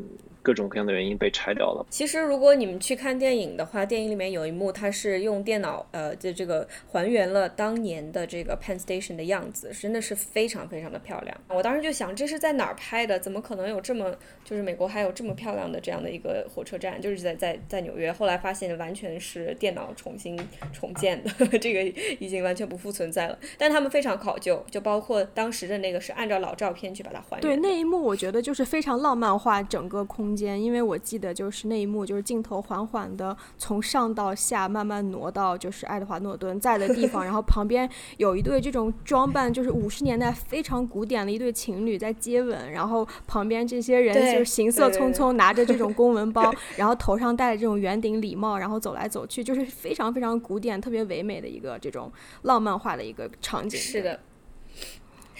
[0.42, 1.86] 各种各样的原因被拆掉了。
[1.88, 11.36] 其实，如果你们去看电影的话，电影里面有一幕，它是用电脑呃，就这个还原了当年的这个 Penn Station 的样子，真的是非常非常的漂亮。
[11.48, 13.18] 我当时就想，这是在哪儿拍的？
[13.18, 14.12] 怎么可能有这么
[14.44, 17.00] 就是美国还有这么漂亮的这样的一个火车站？
[17.00, 18.12] 就是在在在纽约。
[18.12, 20.36] 后来发现完全是电脑重新
[20.72, 21.84] 重建的， 这个
[22.18, 23.38] 已经完全不复存在了。
[23.56, 27.40] 但他们非常考究，就包括当时的那个是按照老照片去把它还原。
[27.40, 30.31] 对那一幕，我觉得就是非常浪漫化整个空。
[30.32, 52.10] 空间，因为我记得就是那一幕，就是镜头缓缓的从上到下慢慢挪到就是爱德华诺顿在的地方， 然后旁边有一对这种装扮就是五十年代非常古典的一对情侣在接吻，然后旁边这些人就是行色匆匆拿着这种公文包，然后头上戴着这种圆顶礼帽，然后走来走去，就是非常非常古典、特别唯美的一个这种
[52.44, 53.78] 浪漫化的一个场景。
[53.78, 54.18] 是的。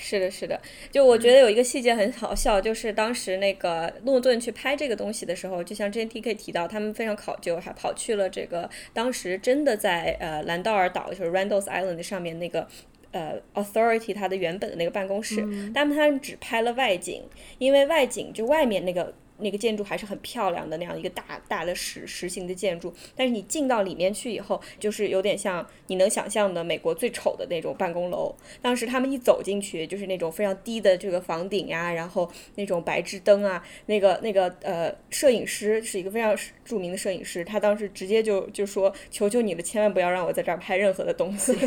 [0.03, 0.61] 是的，是的，
[0.91, 12.67] 就我觉得有一个细节很好笑，就是当时那个诺顿去拍这个东西的时候，就像之前 T K 提到，他们非常考究，还跑去了这个当时真的在呃兰道尔岛，就是 Randall's Island 上面那个
[13.13, 17.23] 呃 Authority 它的原本的那个办公室，但他们只拍了外景，
[17.59, 19.15] 因为外景就外面那个。
[19.43, 22.93] 那个建筑还是很漂亮的，那样一个大大的石石形的建筑。
[23.15, 28.35] 但是你进到里面去以后，就是有点像你能想象的美国最丑的那种办公楼。
[28.61, 41.53] 当时他们一走进去，就是那种非常低的这个房顶呀，然后那种白炽灯啊，那个那个呃，摄影师是一个非常著名的摄影师，他当时直接就就说：“求求你了，千万不要让我在这儿拍任何的东西。”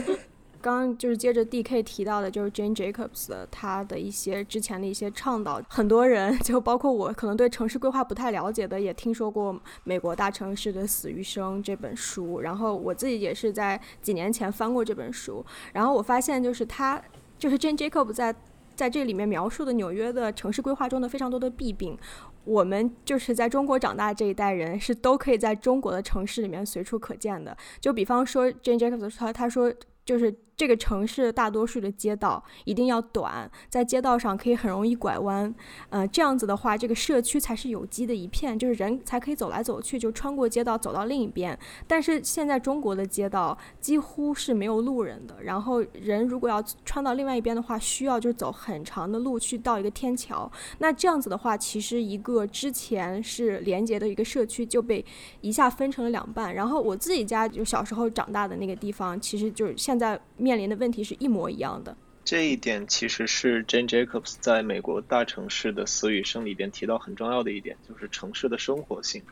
[0.66, 12.42] 刚就是接着 D K 提到的，就是 Jane Jacobs 的他的一些之前的一些倡导，很多人就包括我，可能对城市规划不太了解的，也听说过《美国大城市的死与生》这本书。
[12.42, 17.00] 然后我自己也是在几年前翻过这本书，然后我发现就是他，
[17.38, 18.34] 就是 Jane Jacobs 在
[18.76, 21.96] 在这里面描述的纽约的城市规划中的非常多的弊病，
[22.44, 27.56] 我们就是在中国长大这一代人是都可以在中国的城市里面随处可见的。
[27.80, 29.72] 就比方说 Jane Jacobs 他他说。
[30.06, 35.54] 就是这个城市大多数的街道一定要短，在街道上可以很容易拐弯，
[35.90, 41.58] 呃，这样子的话，这个社区才是有机的一片，就是人才可以走来走去，就穿过街道走到另一边。
[41.88, 50.50] 但是现在中国的街道几乎是没有路人的，然后人如果要穿到另外一边的话，需要就走很长的路去到一个天桥。
[50.80, 55.04] 那这样子的话，其实一个之前是连接的一个社区就被
[55.42, 56.56] 一下分成了两半。
[56.56, 61.98] 然后我自己家就小时候长大的那个地方，其实就是现在面临的问题是一模一样的。
[62.24, 69.24] 这一点其实是 Jane Jacobs 在美国大城市的死与生里边提到很重要的一点，就是城市的生活性。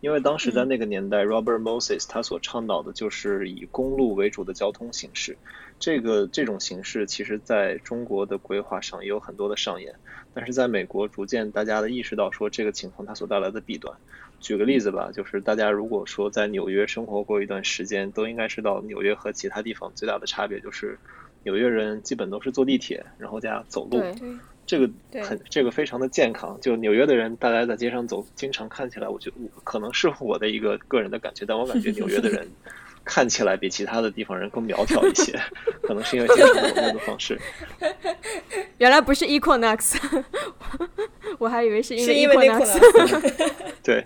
[0.00, 5.38] 因为当时在那个年代，Robert Moses 他所倡导的就是以公路为主的交通形式。
[5.78, 9.94] 这个这种形式其实在中国的规划上也有很多的上演，
[10.34, 13.94] 但是在美国逐渐大家的意识到说这个情况它所带来的弊端。
[14.38, 20.98] 举个例子吧，就是大家如果说在纽约生活过一段时间，都应该知道纽约和其他地方最大的差别就是
[21.42, 24.02] 纽约人基本都是坐地铁，然后加走路。
[24.66, 24.90] 这个
[25.22, 26.58] 很这个非常的健康。
[26.60, 32.48] 就纽约的人，大家在街上走，经常看起来，我觉得可能是我的一个个人的感觉，但我感觉纽约的人
[33.06, 35.32] 看起来比其他的地方人更苗条一些，
[35.80, 37.40] 可能是因为经常走路的方式。
[38.78, 39.96] 原来不是 Equinox，
[41.38, 43.46] 我还以为是因为 Equinox。
[43.82, 44.04] 对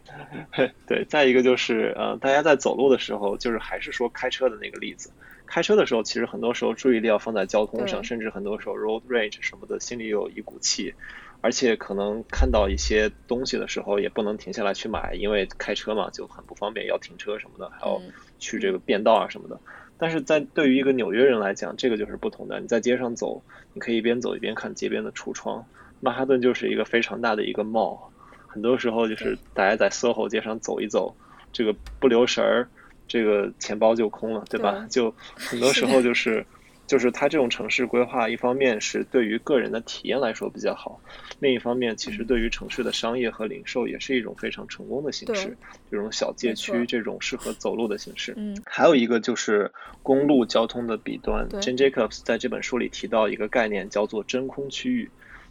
[0.87, 5.11] 对，再一个就是呃，大家在走路的时候，就是还是说开车的那个例子。
[5.47, 10.95] 开车的时候，其实很多时候注意力要放在交通上，甚至很多时候 road rage 什么的，心里有一股气，
[11.41, 18.01] 而且可能看到一些东西的时候，也不能停下来去买，因为开车嘛就很不方便，要停车什么的，还要
[18.41, 19.61] 去这个变道啊什么的。
[19.97, 22.59] 但是在对于一个纽约人来讲，这个就是不同的。
[22.59, 23.41] 你在街上走，
[23.73, 25.65] 你可以一边走一边看街边的橱窗。
[26.01, 28.01] 曼哈顿就是一个非常大的一个 mall，
[28.49, 31.15] 很多时候就是大家在 SOHO 街上走一走，
[31.53, 32.67] 这个不留神儿。
[33.07, 34.87] 这个钱包就空了，对吧？
[34.89, 36.47] 就很多时候就是，
[36.91, 41.01] 就是它这种城市规划，一方面是对于个人的体验来说比较好，
[41.39, 45.57] 另一方面其实对于城市的商业和零售也是一种非常成功的形式。
[45.89, 48.35] 这种小街区，这种适合走路的形式。
[48.37, 49.71] 嗯，还有一个就是
[50.03, 51.49] 公路交通的弊端。
[51.49, 55.09] Jane Jacobs 在这本书里提到一个概念，叫做真空区域。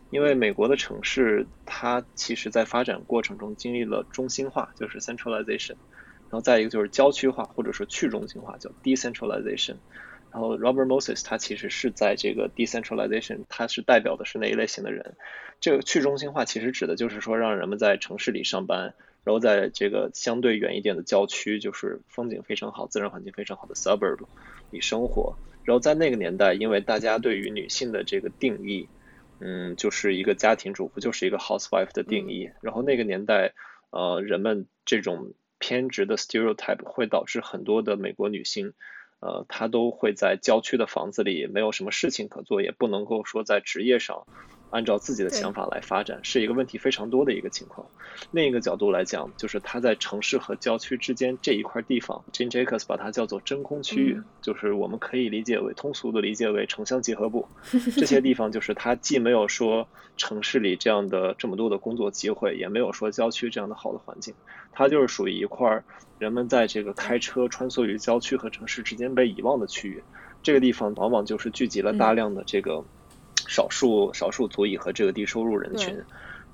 [0.10, 5.76] 因为美国的城市，它其实在发展过程中经历了中心化，就是 centralization。
[6.30, 9.76] 然后再一个就是郊区化，或者说去中心化，叫 decentralization。
[10.32, 15.16] 然后 Robert Moses 他其实是在这个 decentralization，他是代表的是哪一类型的人？
[15.60, 24.20] 这个去中心化其实指的就是说让人们在城市里上班，然后在这个相对远一点的郊区，就是风景非常好、自然环境非常好的 suburb
[24.70, 25.36] 里生活。
[25.64, 28.88] 然后在那个年代，因为大家对于女性的这个定义，
[29.40, 32.50] 嗯，就是一个家庭主妇，就是一个 housewife 的定义。
[32.62, 33.54] 然后那个年代，
[33.92, 38.74] 呃，人们这种偏执的 stereotype 会导致很多的美国女性，
[39.20, 44.26] 呃，他都会在郊区的房子里，没有什么事情可做，也不能够说在职业上。
[44.70, 47.88] 按照自己的想法来发展，是一个问题非常多的一个情况。
[48.32, 57.48] 另一个角度来讲，就是它在城市和郊区之间这一块地方，Jane Jacobs 把它叫做真空区域，就是我们可以理解为通俗的理解为城乡结合部。
[57.96, 64.34] 这些地方就是它既没有说城市里这样的这么多的工作机会，也没有说郊区这样的好的环境，
[64.72, 65.84] 它就是属于一块
[66.20, 70.04] 人们在这个开车穿梭于郊区和城市之间被遗忘的区域。
[70.44, 72.84] 这个地方往往就是聚集了大量的这个。
[73.50, 76.02] 少数少数族裔和这个低收入人群，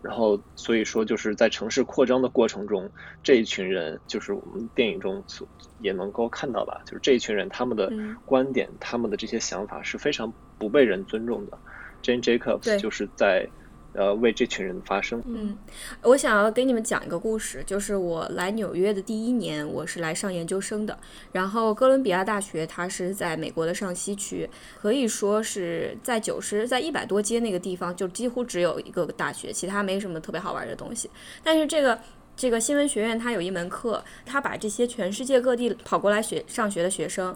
[0.01, 2.89] 然后所以说就是在城市扩张的过程中，
[3.21, 7.91] 这一群人就是我们电影中所也能够看到吧，就是这一群人他们的
[8.25, 11.59] 观点，他们的这些想法是非常不被人尊重的。
[12.01, 13.47] Jane Jacobs 就是在。
[13.95, 15.23] 呃，为这群人发声。
[15.25, 15.57] 嗯，
[16.01, 20.97] 我想要给你们讲一个故事，就是我来纽约的第一年，我是来上研究生的。
[21.31, 24.49] 然后哥伦比亚大学它是在美国的上西区，
[24.81, 31.09] 可以说是在九十在一百多街那个地方，就几乎只有一个大学，其他没什么特别好玩的东西。
[31.41, 31.97] 但是这个
[32.35, 37.35] 这个新闻学院它有一门课，它把这些全世界各地跑过来学上学的学生，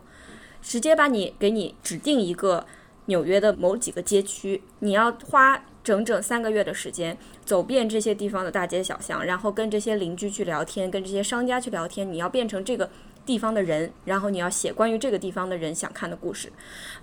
[0.62, 2.66] 直接把你给你指定一个
[3.05, 5.64] 纽约的某几个街区，你要花。
[5.84, 12.09] 整整三个月的时间，走遍这些地方的大街小巷，然后跟这些邻居去聊天，跟这些商家去聊天。
[12.11, 12.89] 你要变成这个
[13.25, 16.51] 地方的人，然后你要写关于这个地方的人想看的故事。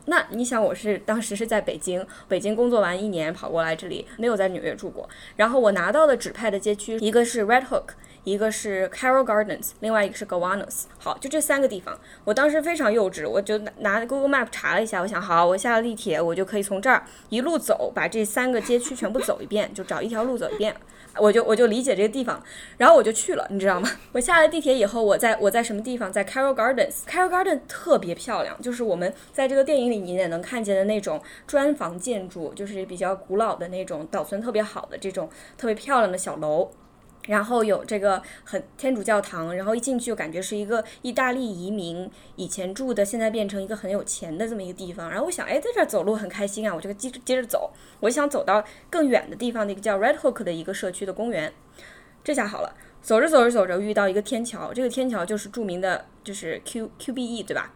[0.06, 5.08] 那你想，我是当时是在北京，北京工作完一年跑过来这里，没有在纽约住过。
[5.36, 7.90] 然后我拿到的指派的街区，一个是 Red Hook，
[8.26, 10.86] 一个是 Carroll Gardens，另外一个是 Gowanus。
[10.98, 11.96] 好，就这三个地方。
[12.24, 20.74] 我当时非常幼稚，我就拿 Google Map 查了一下，我想，好，我下了地铁，我就可以从这儿一路走，把这三个街区全部走一遍，就找一条路走一遍。
[21.18, 22.42] 我就我就理解这个地方，
[22.78, 23.88] 然后我就去了，你知道吗？
[24.10, 26.12] 我下了地铁以后，我在我在什么地方？
[26.12, 27.04] 在 Carroll Gardens。
[27.08, 36.68] Carroll Garden 特别漂亮，就是我们在这个电影里你也能看见的那种砖房建筑，就是比较古老的那种，保存特别好的这种特别漂亮的小楼。
[37.26, 45.10] 然后有这个很天主教堂，然后一进去就感觉是一个意大利移民以前住的，现在变成一个很有钱的这么一个地方。
[45.10, 47.72] 然后我想，哎，在这儿走路很开心啊，我就接着接着走。
[48.00, 51.52] 我想走到更远的地方，那个叫 Red Hook 的一个社区的公园。
[52.22, 57.72] 这下好了，走着走着走着遇到一个天桥，这个天桥就是著名的，就是 Q QBE 对吧？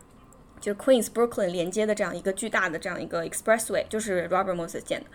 [0.60, 5.06] 就是 Queens Brooklyn 连接的这样一个巨大的这样一个 Expressway，就是 Robert Moses 建的。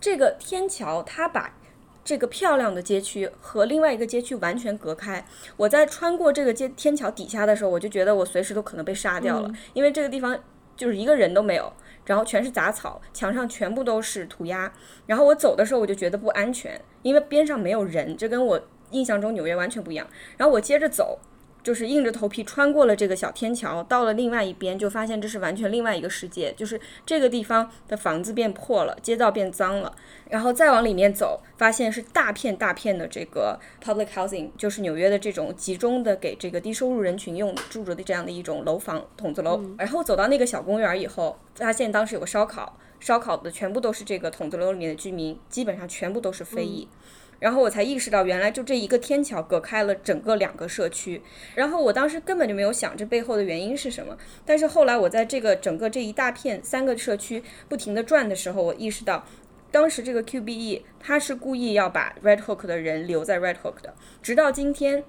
[0.00, 1.52] 这个天桥它把
[2.06, 5.26] 这个漂亮的街区和另外一个街区完全隔开。
[5.56, 10.38] 我在穿过这个街天桥底下的时候，我就觉得我随时都可能被杀掉了，因为这个地方
[10.76, 11.72] 就是一个人都没有，
[12.04, 14.72] 然后全是杂草，墙上全部都是涂鸦。
[15.06, 18.60] 然后我走的时候，我就觉得不安全，因为边上没有人，这跟我
[18.92, 20.06] 印象中纽约完全不一样。
[20.36, 21.18] 然后我接着走。
[21.66, 26.54] 就是硬着头皮穿过了这个小天桥，到了另外一边，就发现这是完全另外一个世界。
[26.56, 29.92] 就是这个地方的房子变破了，街道变脏了，
[30.30, 39.60] 然后再往里面走，发现是大片大片的这个 public housing，就是纽约的这种集中的给这个低收入人群用住着的这样的一种楼房筒子楼。
[39.76, 46.86] 然后走到那个小公园以后，发现当时有个烧烤，烧烤的全部都是这个筒子楼里面的居民，基本上全部都是非裔。
[47.38, 51.20] 然后我才意识到，原来就这一个天桥隔开了整个两个社区。
[51.54, 54.16] 然后我当时根本就没有想这背后的原因是什么。
[54.44, 59.24] 但是后来我在这个整个这一大片三个社区不停地转的时候，我意识到，
[59.70, 63.94] 当时这个 QBE 他是故意要把 Red Hook 的人留在 Red Hook 的。
[64.22, 65.04] 直到今天，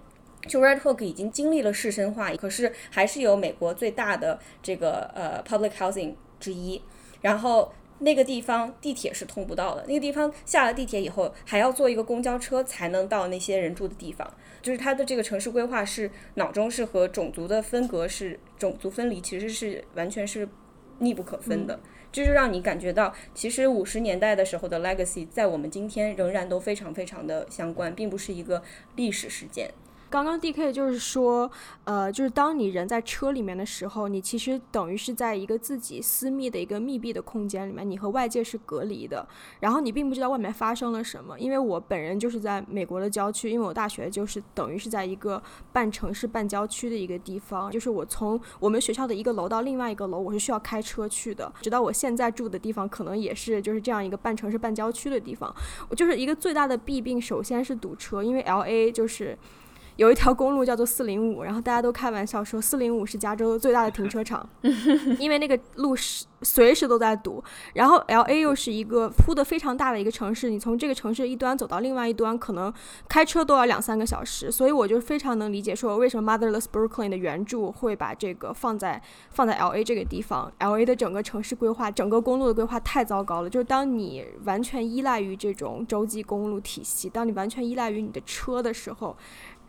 [0.48, 6.82] 就 Red Hook 已经经历了市深化，可是还是有美国最大的这个呃 public housing 之一。
[7.22, 7.72] 然后。
[8.00, 14.32] 那个地方地铁是通不到的，那个地方下了地铁以后还要坐一个公交车才能到那些人住的地方，
[14.62, 20.48] 就是它的这个城市规划是脑中是和种族的分隔是种族分离，其实是完全是
[21.00, 21.80] 密不可分的，
[22.12, 28.62] 这就是让你感觉到其实五十年代的时候的 legacy 在我们今天仍然都非常非常的相关，并不是一个
[28.96, 29.72] 历史事件。
[30.10, 31.50] 刚刚 D K 就是说，
[31.84, 39.28] 呃，就是当你人在车里面的时候，你其实等于是在一个自己私密的一个密闭的空间里面，你和外界是隔离的。
[39.60, 41.38] 然后你并不知道外面发生了什么。
[41.38, 45.42] 因为我本人就是在美国的郊区，因为我大学就是等于是在一个
[45.74, 51.52] 半城市半郊区的一个地方，就是我从我们学校的一个楼到另外一个楼，我是需要开车去的。
[51.62, 55.54] 直到我现在住的地方，可能也是就是这样一个半城市半郊区的地方。
[55.90, 59.38] 我就是一个最大的弊病，首先是堵车，因为 L A 就是。
[59.98, 64.48] 有一条公路叫做四零五，然后大家都开玩笑说四零五是加州最大的停车场，
[65.20, 67.44] 因为那个路是随时都在堵。
[67.74, 72.72] 然后 L A 又是一个铺的非常大的一个城市，你从这个城市一端走到另外一端，可能
[73.10, 74.52] 开车都要两三个小时。
[74.52, 80.52] 所以我就非常能理解说为什么 Motherless Brooklyn 的原著会把这个放在放在 L A 这个地方。
[80.60, 83.50] L A 的整个城市规划，整个公路的规划太糟糕了。
[83.50, 89.18] 就是当你完全依赖于这种洲际公路体系，当你完全依赖于你的车的时候。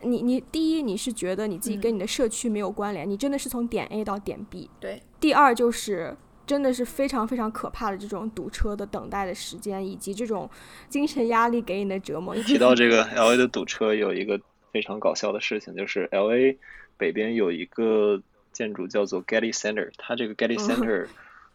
[0.01, 4.69] 你你第一，你是觉得你自己跟你的社区没有关联，你真的是从点 A 到点 B。
[4.79, 5.01] 对。
[5.19, 6.15] 第二就是
[6.47, 10.49] 真的是非常非常可怕的这种堵车的等待的时间，以及这种
[10.87, 12.35] 精神压力给你的折磨。
[12.35, 14.39] 提到这个 L A 的堵车，有一个
[14.71, 16.57] 非常搞笑的事情，就是 L A
[16.97, 18.21] 北边有一个
[18.51, 21.07] 建筑叫做 Getty Center，它这个 Getty Center。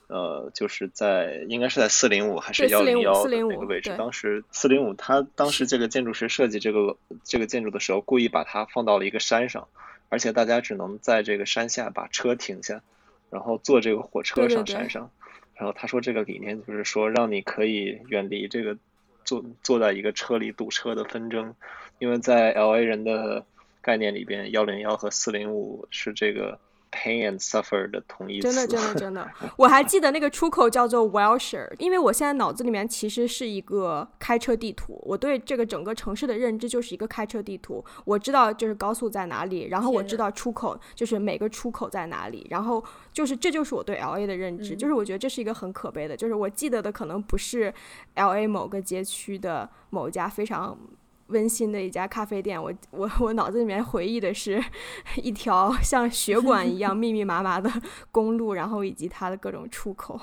[0.06, 3.94] 呃，就是在应该是在四零五还是幺零幺的那个位置。
[3.96, 9.66] 当时四零五，他当时这个建筑师设计这个这个建筑的时候，故意把它放到了一个山上，
[10.10, 12.82] 而且大家只能在这个山下把车停下，
[13.30, 15.10] 然后坐这个火车上山上。
[15.54, 18.76] 然后他说这个理念就是说，让你可以远离这个
[19.24, 21.54] 坐坐在一个车里堵车的纷争，
[21.98, 23.46] 因为在 L A 人的
[23.80, 26.58] 概念里边，幺零幺和四零五是这个。
[26.94, 42.82] Pain and suffer 的同义词，真的真的 真的，我还记得那个出口叫做 Wellshire，因为我现在脑子里面其实是一个开车地图，我对这个整个城市的认知就是一个开车地图，我知道就是高速在哪里，然后我知道出口就是每个出口在哪里，然后
[43.12, 47.74] 就是这就是我对 L A 的认知，就是我觉得这是一个很可悲的，就是我记得的可能不是
[48.14, 50.78] L A 某个街区的某一家非常。
[51.28, 54.62] 温馨的一家咖啡店，我 我我脑子里面回忆的是
[55.22, 57.70] 一条 像血管一样密密麻麻的
[58.10, 60.20] 公路，然后以及它的各种出口。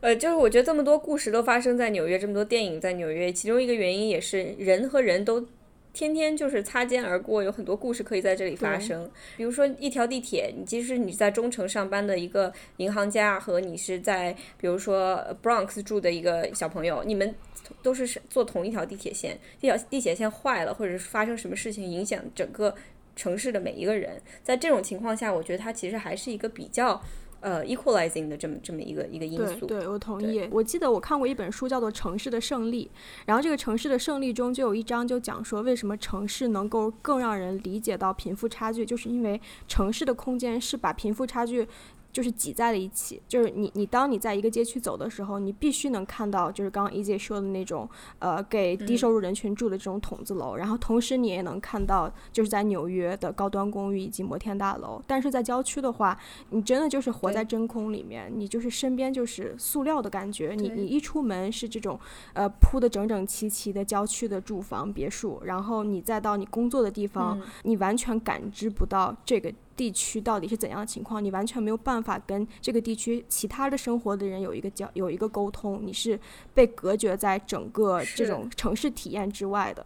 [0.00, 5.44] 呃，就是我觉得这么多故事都发生在纽约，这么多电影在纽约，其中一个原因也是人和人都
[5.92, 9.10] 天天就是擦肩而过，有很多故事可以在这里发生。
[9.36, 17.34] 比如说一条地铁，你即使你在中城上班的一个银行家和你是在比如说 Bronx 住的一个小朋友，你们
[17.82, 22.74] 都是坐同一条地铁线，这条地铁线坏了，或者是发生什么事情影响整个
[23.14, 27.00] 城市的每一个人，在这种情况下，我觉得它其实还是一个比较。
[27.42, 30.48] 呃，equalizing 的这么这么一个一个因素，对，对我同意。
[30.50, 32.90] 我记得我看过一本书，叫做《城市的胜利》，
[33.26, 41.66] 然后这个《城市的胜利》中就有一章就讲说，为什么城市能够更让人理解到贫富差距，就是因为城市的空间是把贫富差距。
[42.12, 47.88] 就是挤在了一起，就是你你当你在一个街区走的时候，你必须能看到，就是刚刚 E J 说的那种，
[48.18, 55.02] 呃，给低收入人群住的这种筒子楼，然后同时你也能看到，就是在纽约的高端公寓以及摩天大楼。
[55.06, 56.18] 但是在郊区的话，
[56.50, 61.98] 你真的就是活在真空里面，你就是身边就是塑料的感觉，你你一出门是这种，
[62.34, 69.50] 呃，铺的整整齐齐的郊区的住房别墅，然后你再到你工作的地方，你完全感知不到这个。
[69.76, 71.22] 地区到底是怎样的情况？
[71.22, 76.18] 你完全没有办法跟这个地区其他的生活的人有一个交有一个沟通，你是
[76.54, 79.84] 被隔绝在整个这种城市体验之外的。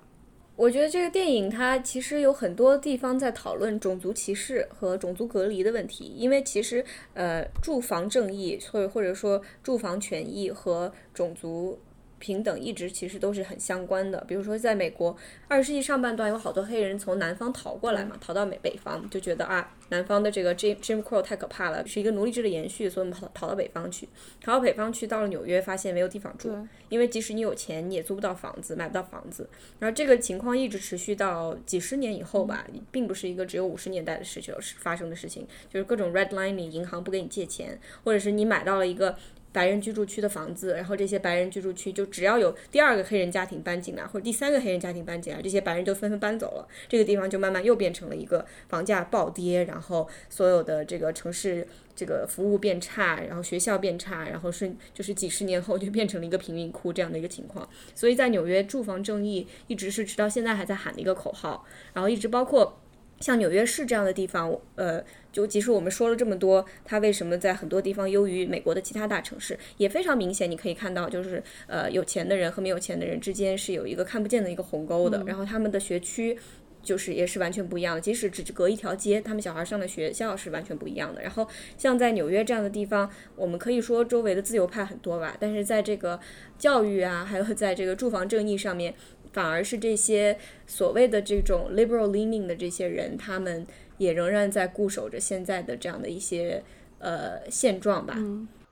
[0.57, 6.85] 我觉得这个电影它其实有很多地方在讨论种族歧视和种族隔离的问题，因为其实
[7.15, 11.79] 呃住房正义或者或者说住房权益和种族。
[12.19, 14.25] 平等一直其实都是很相关的。
[14.27, 15.17] 比如说，在美国
[15.49, 24.09] 二十世纪上半段，有好多黑人从南方逃过来嘛，逃到美北方，就觉得啊，南方的这个 Jim Jim Crow 太可怕了，是一个奴隶制的延续，所以我们跑逃到北方去。
[24.41, 26.57] 逃到北方去，到了纽约，发现没有地方住，
[26.89, 29.49] 因为即使你有钱，你也租不到房子，买不到房子。
[29.79, 39.17] 然后这个情况一直持续到几十年以后吧，并不是一个只有五十年代的事情发生的事情，就是各种 redlining，银行不给你借钱，或者是你买到了一个。
[39.57, 57.67] 白人居住区的房子，然后这些白人居住区就只要有第二个黑人家庭搬进来，或者第三个黑人家庭搬进来，这些白人就纷纷搬走了，这个地方就慢慢又变成了一个房价暴跌，然后所有的这个城市这个服务变差，然后学校变差，然后是就是几十年后就变成了一个贫民窟这样的一个情况。
[57.95, 62.79] 所以在纽约，住房正义一直是直到现在还在喊的一个口号，然后一直包括。
[63.21, 65.03] 像纽约市这样的地方，呃，
[65.33, 70.51] 就即使我们说了这么多，它为什么在很多地方优于美国的其他大城市，也非常明显。
[70.51, 75.25] 你可以看到，就是呃，有钱的人和没有钱的人之间是有一个看不见的一个鸿沟的。
[75.27, 76.39] 然后他们的学区
[76.83, 81.23] 就是也是完全不一样的，即使只隔一条街，他们小孩上的学校是完全不一样的。
[81.23, 81.49] 然后
[81.79, 86.21] 像在纽约这样的地方，我们可以说周围的自由派很多吧，但是在这个
[86.59, 88.95] 教育啊，还有在这个住房正义上面。
[89.37, 93.67] 反而是这些所谓的这种 liberal leaning 的这些人，他们
[93.99, 96.65] 也仍然在固守着现在的这样的一些
[97.01, 98.17] 呃现状吧。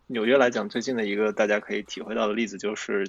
[0.06, 3.06] 纽约来讲，最近的一个大家可以体会到的例子就是，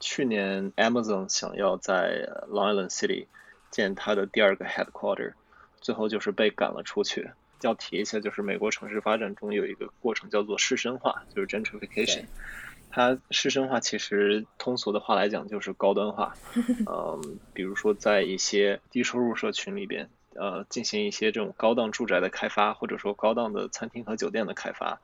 [0.00, 3.26] 去年 Amazon 想要在 Long Island City
[3.70, 5.34] 建它的第二个 headquarter，
[5.82, 7.28] 最后就是被赶了出去。
[7.60, 12.24] 要提一下，就是美国城市发展中有一个过程叫做市绅化，就是 gentrification。
[12.96, 16.34] 它师生化其实通俗的话来讲就是高端化，
[16.90, 25.02] 嗯，比如说在一些低收入社群里边，呃，进行一些这种高档住宅的开发，或者说高档的餐厅和酒店的开发，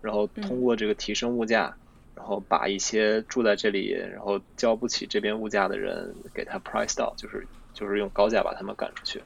[0.00, 1.78] 然后通过这个提升物价，
[2.14, 9.24] 然后把一些住在这里然后交不起这边物价的人给他 price out，就是就是用高价把他们赶出去，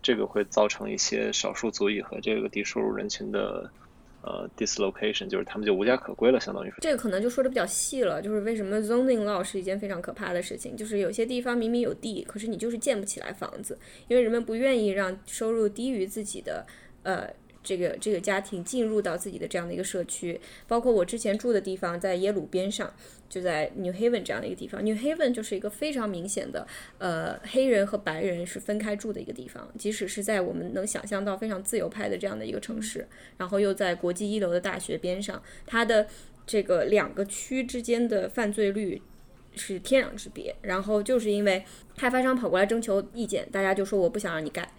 [0.00, 3.72] 这个会造成一些少数族裔和这个低收入人群的。
[4.22, 16.66] 呃，dislocation 就是他们就无家可归了，相当于这个可能就说的比较细了，就是为什么 zoning law 是一件非常可怕的事情，就是有些地方明明有地，可是你就是建不起来房子，因为人们不愿意让收入低于自己的
[17.02, 17.28] 呃。
[17.62, 22.92] 这个这个家庭进入到自己的这样的一个社区，包括我之前住的地方，在耶鲁边上，
[23.28, 24.82] 就在 New Haven 这样的一个地方。
[24.82, 26.66] New Haven 就是一个非常明显的，
[26.98, 29.68] 呃，黑人和白人是分开住的一个地方。
[29.76, 33.06] 即使是在我们能想象到非常自由派的这样的一个城市，
[33.36, 36.06] 然后又在国际一流的大学边上，它的
[36.46, 39.02] 这个两个区之间的犯罪率
[39.56, 40.54] 是天壤之别。
[40.62, 41.64] 然后就是因为
[41.96, 44.70] 开发商跑过来征求意见，大家就说我不想让你盖。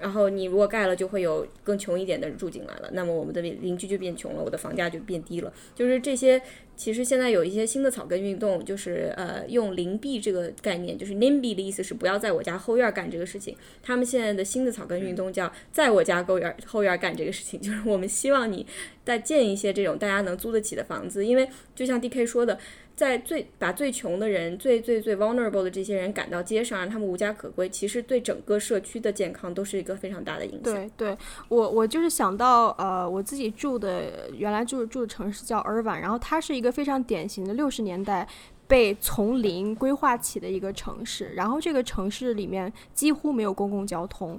[0.00, 5.52] 然后你如果盖了，就会有更穷一点的人住进来了，那么我们的邻居就变穷了，我的房价就变低了。
[5.74, 6.40] 就是这些，
[6.76, 13.56] 其实现在有一些新的草根运动，就是呃用邻避这个概念，就是 NIMBY 的意思是不要在我家后院干这个事情。
[13.82, 18.66] 他们现在的新的草根运动叫在我家后院后院干这个事情，就是我们希望你
[19.04, 22.58] 再建一些这种大家能租得起的房子，因为就像 DK 说的。
[22.98, 30.74] 在最把最穷的人、最最最 vulnerable 的这些人赶到街上，让他们无家可归，其实对整个社区的健康都是一个非常大的影响。
[30.74, 31.18] 对，对
[31.48, 38.26] 我我就是想到，呃，我自己住的原来住住的城市叫尔湾，然后它是一个非常典型的六十年代。
[38.68, 44.38] 被从零规划起的一个城市，然后这个城市里面几乎没有公共交通。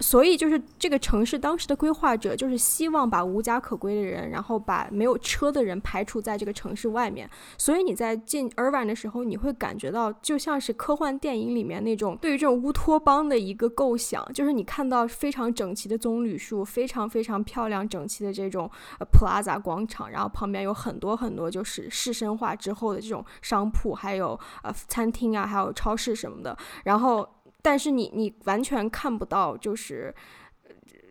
[0.00, 7.28] 所以就是这个城市当时的规划者就是希望把无家可归的人，然后把没有车的人排除在这个城市外面。
[7.58, 18.70] 所以你在进而晚的时候，你会感觉到就像是科幻电影里面那种对于这种乌托邦的一个构想，就是你看到非常整齐的棕榈树，非常非常漂亮整齐的这种
[19.12, 27.28] Plaza 广场，然后旁边有很多很多就是市生化之后的这种商铺，还有呃餐厅啊，还有超市什么的，然后。
[27.62, 30.14] 但是你你完全看不到，就是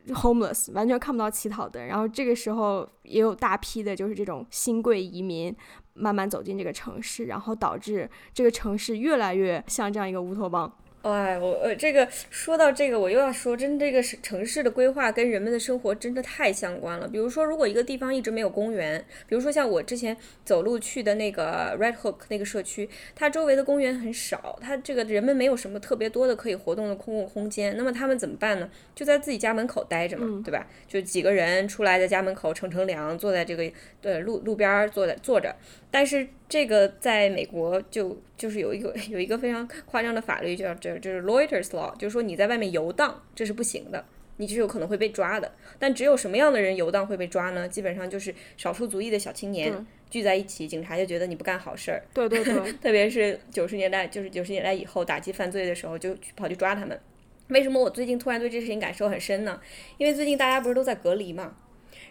[0.08, 1.86] homeless，完全看不到乞讨的。
[1.86, 5.56] 然后这个时候也有大批的，就是这种新贵移民
[5.94, 10.72] 慢慢走进这个城市，然后导致这个城市越来越像这样一个乌托邦。
[11.02, 17.08] 哎，我呃，这个说到这个，我又要说，真这个是城市的规划跟人们的生活真的太相关了。
[17.08, 28.70] 比如说，如果一个地方一直没有公园，比如说像我之前走路去的那个 Red Hook 那个社区，它周围的公园很少，它这个人们没有什么特别多的可以活动的公共空间，那么他们怎么办呢？
[28.94, 30.68] 就在自己家门口待着嘛，对吧？
[30.86, 33.72] 就几个人出来在家门口乘乘凉，坐在这个
[34.02, 35.56] 对路路边坐在坐着。
[35.92, 44.06] 但是这个在美国就就是有一个 有一个非常夸张的法律，叫这就是 loiters law，就是说你在外面游荡这是不行的，
[44.38, 45.52] 你是有可能会被抓的。
[45.80, 47.68] 但只有什么样的人游荡会被抓呢？
[47.68, 52.04] 基本上就是少数族裔的小青年聚在一起，警察就觉得你不干好事儿。
[52.14, 57.00] 对对对， 特别是九十年代，就是九十年代以后打击犯罪的时候，就跑去抓他们。
[57.48, 59.60] 为什么我最近突然对这事情感受很深呢？
[59.98, 61.56] 因为最近大家不是都在隔离嘛。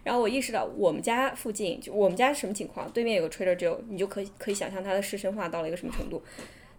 [0.04, 2.90] 然后我意识到，我们家附近就我们家什么情况？
[2.90, 6.22] 对面有个 Trader Joe，你就可以可以想象它的市生化到了一个什么程度。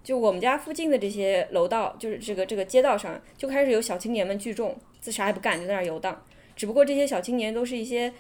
[0.04, 6.24] 就我们家附近的这些楼道，就是这个这个街道上，就开始有小青年们聚众，自啥也不干就在那儿游荡。
[6.56, 8.12] 只不过这些小青年都是一些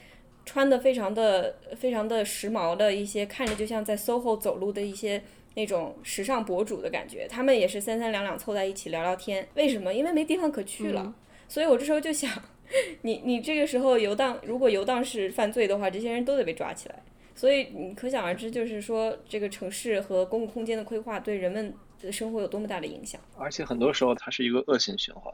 [0.46, 5.24] 穿的非常的非常的时髦的一些，看着就像在 SOHO 走路的一些
[5.56, 7.26] 那种时尚博主的感觉。
[7.28, 9.48] 他们也是三三两两凑在一起聊聊天。
[9.56, 9.94] 为什么？
[9.94, 11.16] 因为没地方可去了。
[11.48, 12.30] 所以我这时候就想。
[13.02, 16.96] 你你这个时候游荡，如果游荡是犯罪的话，这些人都得被抓起来。
[17.36, 23.20] 所以你可想而知，就是说这个城市和公共空间的规划对人们的生活有多么大的影响。
[23.38, 25.34] 而且很多时候它是一个恶性循环，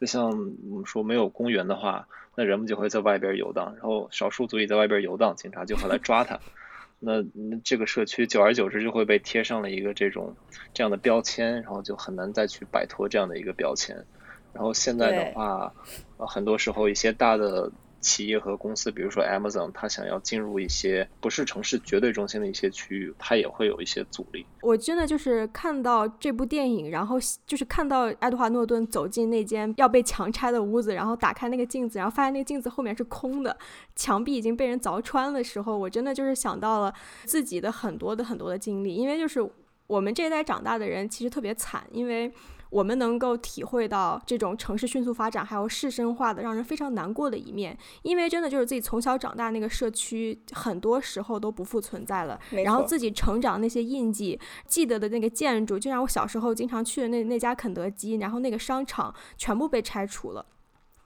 [0.00, 6.40] 就像我们说没有公园的话，那人们就会在外边游荡，然后少数族裔在外边游荡，警察就会来抓他。
[6.98, 10.34] 那那这个社区久而久之就会被贴上了一个这种
[10.72, 14.02] 这样的标签，然后就很难再去摆脱这样的一个标签。
[14.54, 15.72] 然后现在的话，
[16.16, 24.46] 呃，很多时候一些大的企业和公司，比如说 Amazon，它想要进入一些不是城市绝对中心的一些区域，它也会有一些阻力。
[24.62, 33.56] 我真的就是看到这部电影，然后就是看到爱德华诺顿走进那间要被强拆的屋子，然后打开那个镜子，然后发现那个镜子后面是空的，
[33.96, 36.94] 墙壁已经被人凿穿的时候，我真的就是想到了
[37.24, 39.40] 自己的很多的很多的经历，因为就是
[39.86, 42.30] 我们这一代长大的人其实特别惨，因为。
[42.74, 52.36] 我们能够体会到这种城市迅速发展，还有市深化的让人非常难过的一面，因为真的就是自己从小长大那个社区，很多时候都不复存在了。
[52.64, 60.44] 然后自己成长那些印记、记得的那个建筑，就像我小时候经常去的那那家肯德基，然后那个商场全部被拆除了。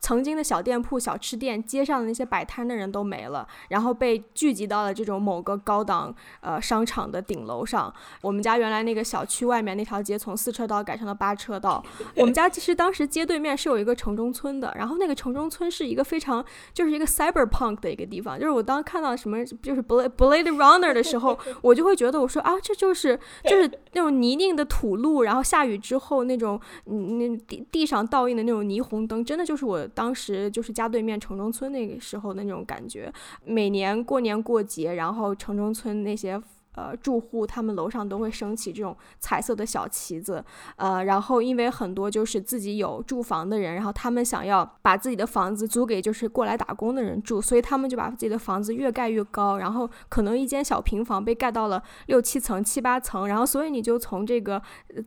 [0.00, 7.92] 曾经的小店铺、小吃店，街上的那些摆摊的人都没了，然后被聚集到了这种某个高档呃商场的顶楼上。
[8.22, 11.84] 我们家原来那个小区外面那条街从四车道改成了八车道。
[12.14, 18.38] 我们家其实当时街对面是有一个城中村的，然后那个城中村是一个非常就是一个 cyberpunk 的一个地方。
[18.38, 29.87] 就是我当看到什么就是 blade blade runner 的时候， 我就会觉得我说啊，这就是就是那种泥泞的土路，然后下雨之后那种那地地上倒映的那种霓虹灯，真的就是我。
[29.94, 33.12] 当时就是家对面城中村那个时候的那种感觉，
[33.44, 36.40] 每年过年过节，然后城中村那些。
[36.78, 40.44] 呃，住户他们楼上都会升起这种彩色的小旗子，
[40.76, 54.62] 呃，然后因为很多就是自己有住房的人，然后他们想要把自己的房子租给就是过来打工的人住，所以他们就把自己的房子越盖越高，然后可能一间小平房被盖到了六七层、七八层，然后所以你就从这个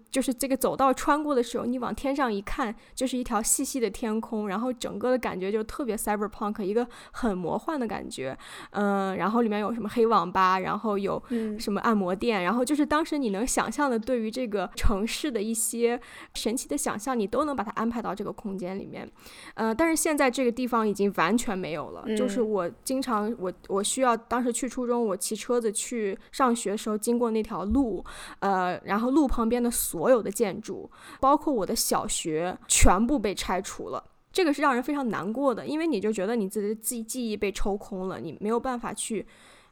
[0.10, 8.38] 就是这个走道穿过的时候，你往天上一看，就是一条细细的天空，然后整个的感觉就特别 cyberpunk，一个很魔幻的感觉，
[8.72, 11.22] 嗯，然后里面有什么黑网吧，然后有。
[11.62, 16.02] 什么按摩店，然后就是当时你能想象的，对于这个城市的一些
[16.34, 19.08] 神奇的想象，你都能把它安排到这个空间里面。
[19.54, 22.04] 呃，但是现在这个地方已经完全没有了。
[22.18, 28.04] 就是我经常我我需要当时去初中，我骑车子去上学的时候经过那条路，
[28.40, 30.90] 呃，然后路旁边的所有的建筑，
[31.20, 34.04] 包括我的小学，全部被拆除了。
[34.34, 39.28] 这个是让人非常难过的，因为你就觉得你自己的记记忆被抽空了，你没有办法去。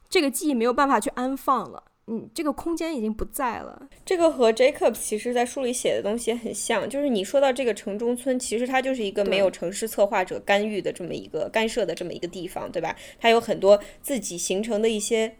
[0.09, 3.87] 这个记忆没有办法去安放了，嗯，这个空间已经不在了。
[4.03, 12.95] 这个和 Jacob 其实在书里写的东西也很像，就是你说到这个城中村，其实它就是一个没有城市策划者干预的这么一个干涉的这么一个地方，对吧？
[13.19, 15.35] 它有很多自己形成的一些。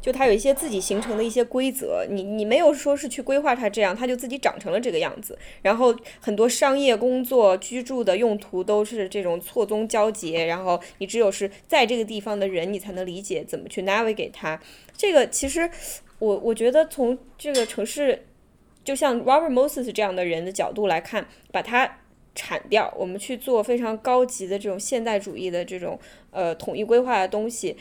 [0.00, 5.36] 就它有一些自己形成的一些规则，你你没有说是去规划它这样，它就自己长成了这个样子。
[5.60, 14.58] 然后很多商业工作、居住的用途都是这种错综交结，然后你只有是在这个地方的人，你才能理解怎么去 navigate 它。
[14.96, 15.68] 这个其实
[16.18, 18.24] 我我觉得从这个城市，
[18.84, 21.98] 就像 Robert Moses 这样的人的角度来看，把它
[22.34, 25.98] 铲掉，我们去做非常高级的这种现代主义的这种
[26.30, 27.76] 呃统一规划的东西。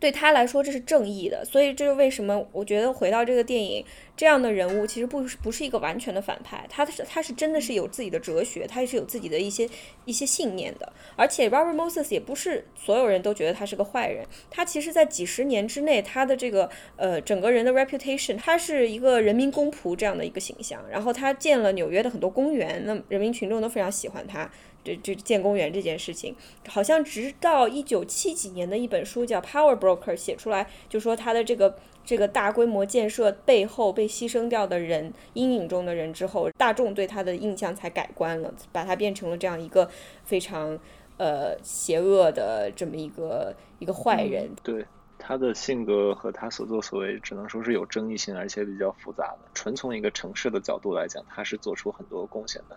[0.00, 3.84] 对他来说，这是正义的，所以这是为什么我觉得回到这个电影，
[4.16, 9.68] 这样的人物其实不是不是一个完全的反派，他是他是真的是有自己的哲学，他也是有自己的一些
[10.04, 10.92] 一些信念的。
[11.16, 20.82] 而且 Robert Moses 也不是所有人都觉得他是个坏人，他其实在几十年之内，他的这个呃整个人的 reputation，他是一个人民公仆这样的一个形象。
[20.88, 24.48] 然后他建了纽约的很多公园，那人民群众都非常喜欢他。
[24.84, 26.34] 这这建公园这件事情，
[26.68, 39.90] 好像直到一九七几年的一本书叫《Power Broker》写出来，就说他的这个这个大规模建设背后被牺牲掉的人，阴影中的人之后，大众对他的印象才改观了，把他变成了这样一个
[40.24, 40.78] 非常
[41.18, 44.48] 呃邪恶的这么一个一个坏人。
[44.62, 44.86] 对
[45.18, 49.38] 他的性格和他所作所为，只能说是有争议性，而且比较复杂的。
[49.52, 52.76] 纯从一个城市的角度来讲，他是做出很多贡献的。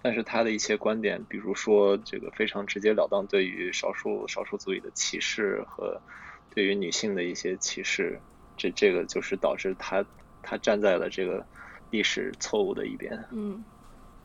[0.00, 6.00] 但是他的一些观点，比如说这个非常直截了当对于少数少数族裔的歧视和
[6.54, 8.20] 对于女性的一些歧视，
[8.56, 10.04] 这这个就是导致他
[10.42, 11.44] 他站在了这个
[11.90, 13.12] 历史错误的一边。
[13.32, 13.64] 嗯，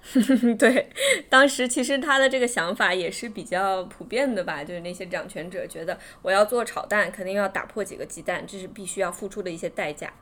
[0.60, 0.90] 对，
[1.30, 10.14] 当时其实他的这个想法也是比较普遍的吧，就是那些掌权者觉得我要做炒蛋，肯定要打破几个鸡蛋，这是必须要付出的一些代价。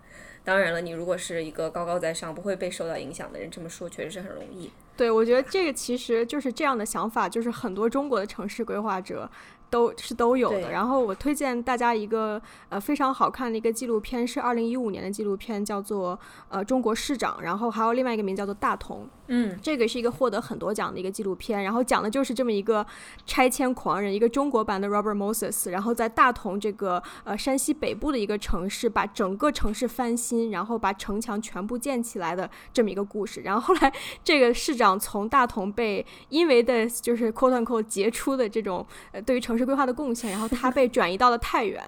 [0.44, 4.72] 当然了，你如果是一个高高在上、不会被受到影响的人，这么说确实是很容易。
[4.98, 9.30] 对，我觉得这个其实就是这样的想法，就是很多中国的城市规划者。
[9.72, 10.70] 都是都有的。
[10.70, 16.20] 然后我推荐大家一个呃非常好看的一个纪录片，是二零一五年的纪录片，叫做
[16.50, 17.42] 呃中国市长。
[17.42, 19.08] 然后还有另外一个名叫做大同。
[19.34, 21.64] 嗯，这个是一个获得很多奖的一个纪录片。
[21.64, 22.86] 然后讲的就是这么一个
[23.26, 25.72] 拆迁狂人，一个中国版的 Robert Moses。
[25.72, 33.42] 然后在大同这个呃山西北部的一个城市，把整个城市翻新，然后把城墙全部建起来的这么一个故事。
[33.42, 39.62] 然后后来这个市长从大同被因为的就是 quote unquote 杰出的这种呃对于城市。
[39.62, 41.80] 规划的贡献，然后他被转移到了太原，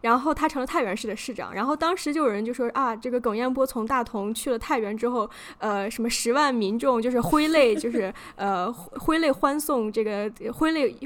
[0.00, 1.52] 然后他成了太原市的市长。
[1.52, 5.28] 然后当时就有人就说啊，这个耿彦波从大同去了太原之后，
[5.58, 10.96] 呃，什么十万民众就是挥泪，就是呃挥泪欢送这个挥泪。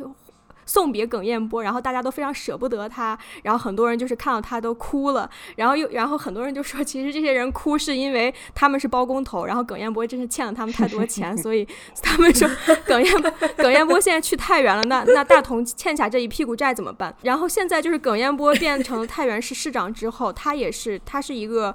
[0.67, 11.67] 送别耿彦波，然后大家都非常舍不得他，然后很多人就是看到他都哭了，然后又然后很多人就说，其实这些人哭是因为他们是包工头，然后耿彦波真是欠了他们太多钱，所以
[12.01, 12.49] 他们说
[12.85, 13.23] 耿彦
[13.57, 17.13] 耿彦波现在去太原了，那那大同欠下这一屁股债怎么办？
[17.23, 21.75] 然后现在就是耿彦波变成太原市市长之后，他也是他是一个。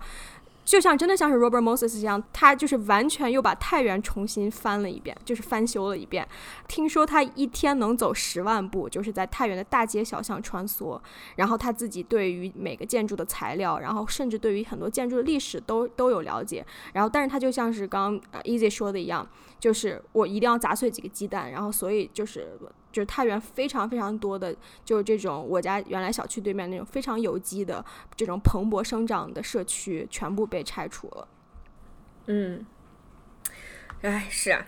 [0.65, 6.27] 就像真的像是 Robert Moses 一样，他就是完全又把太原重新翻了一遍，就是翻修了一遍。
[6.67, 10.99] 听说他一天能走十万步，就是在太原的大街小巷穿梭。
[11.35, 16.65] 然后他自己对于每个建筑的材料，然后甚至对于很多建筑的历史都都有了解。
[16.93, 19.27] 然后，但是他就像是刚刚 Easy 说的一样，
[19.59, 21.51] 就是我一定要砸碎几个鸡蛋。
[21.51, 22.57] 然后，所以就是。
[22.95, 27.83] 就是太原非常非常多的，就是这种我家原来小区对面那种非常有机的
[28.15, 31.27] 这种蓬勃生长的社区，全部被拆除了。
[32.27, 32.65] 嗯，
[34.01, 34.65] 哎，是啊，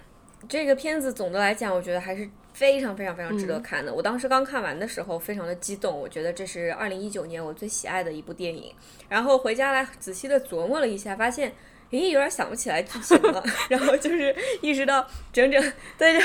[0.50, 3.94] 这个片子总的来讲，我觉得还是非常非常非常值得看的。
[3.94, 8.76] 我当时刚看完的时候，非常的激动，我觉得这是二零一九年我最喜爱的一部电影。
[9.08, 11.54] 然后回家来仔细的琢磨了一下，发现。
[11.92, 16.22] 诶，有点想不起来剧情了， 然后就是一直到整整对，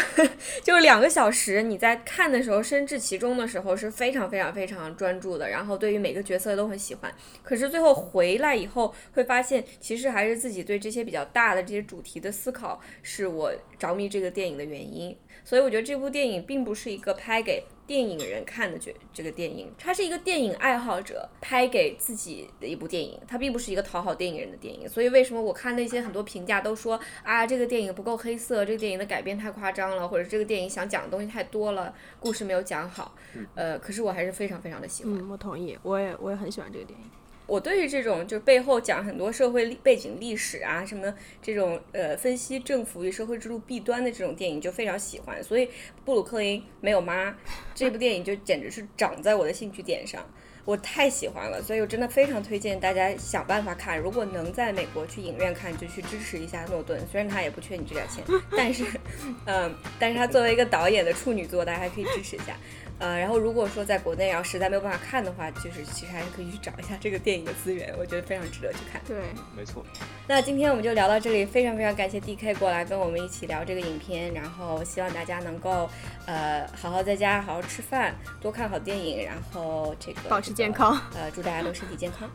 [0.63, 7.13] 就两个小时，你在看的时候，身至其中的时候是非常非常非常专注的，然后对于每个角色都很喜欢。
[7.43, 15.17] 可是最后回来以后，会发现其实还是自己对这些比较大的这些主题的思考，是我着迷这个电影的原因。
[15.45, 17.65] 所以我觉得这部电影并不是一个拍给。
[17.85, 24.89] 电影人看的这这个电影，它是一个电影爱好者拍给自己的一部电影，它并不是一个讨好电影人的电影。
[24.89, 33.15] 所以为什么我看那些很多评价都说啊，这个电影不够黑色，这个电影的改编太夸张了，或者这个电影想讲的东西太多了，故事没有讲好。
[33.57, 35.29] 呃，可是我还是非常非常的喜欢。
[35.29, 37.05] 我同意，我也我也很喜欢这个电影。
[37.53, 45.69] 我对于这种就背后讲很多社会背景历史啊，什么这种呃分析政府与社会制度弊端的这种电影就非常喜欢，所以
[46.03, 47.37] 布鲁克林没有妈
[47.75, 50.27] 这部电影就简直是长在我的兴趣点上。
[50.65, 53.99] 我太喜欢了，所以我真的非常推荐大家想办法看。
[53.99, 57.05] 如果能在美国去影院看，就去支持一下诺顿。
[57.11, 58.23] 虽然他也不缺你这点钱，
[58.57, 58.85] 但是，
[59.45, 62.57] 嗯，但是他作为一个导演的处女作，大家还可以支持一下。
[63.03, 69.03] 呃，然后如果说在国内要实在没有办法看的话，就是其实还是可以去找一下这个电影的资源，我觉得非常值得去看。
[69.05, 69.17] 对，
[69.57, 69.85] 没错。
[70.29, 75.91] 那今天我们就聊到这里，非常非常感谢 D K 过来跟我们一起聊这个影片，然后希望大家能够
[76.27, 80.97] 呃好好在家好好吃饭，多看好电影，然后这个保持健康。
[81.17, 82.31] 呃，祝大家都身体健康。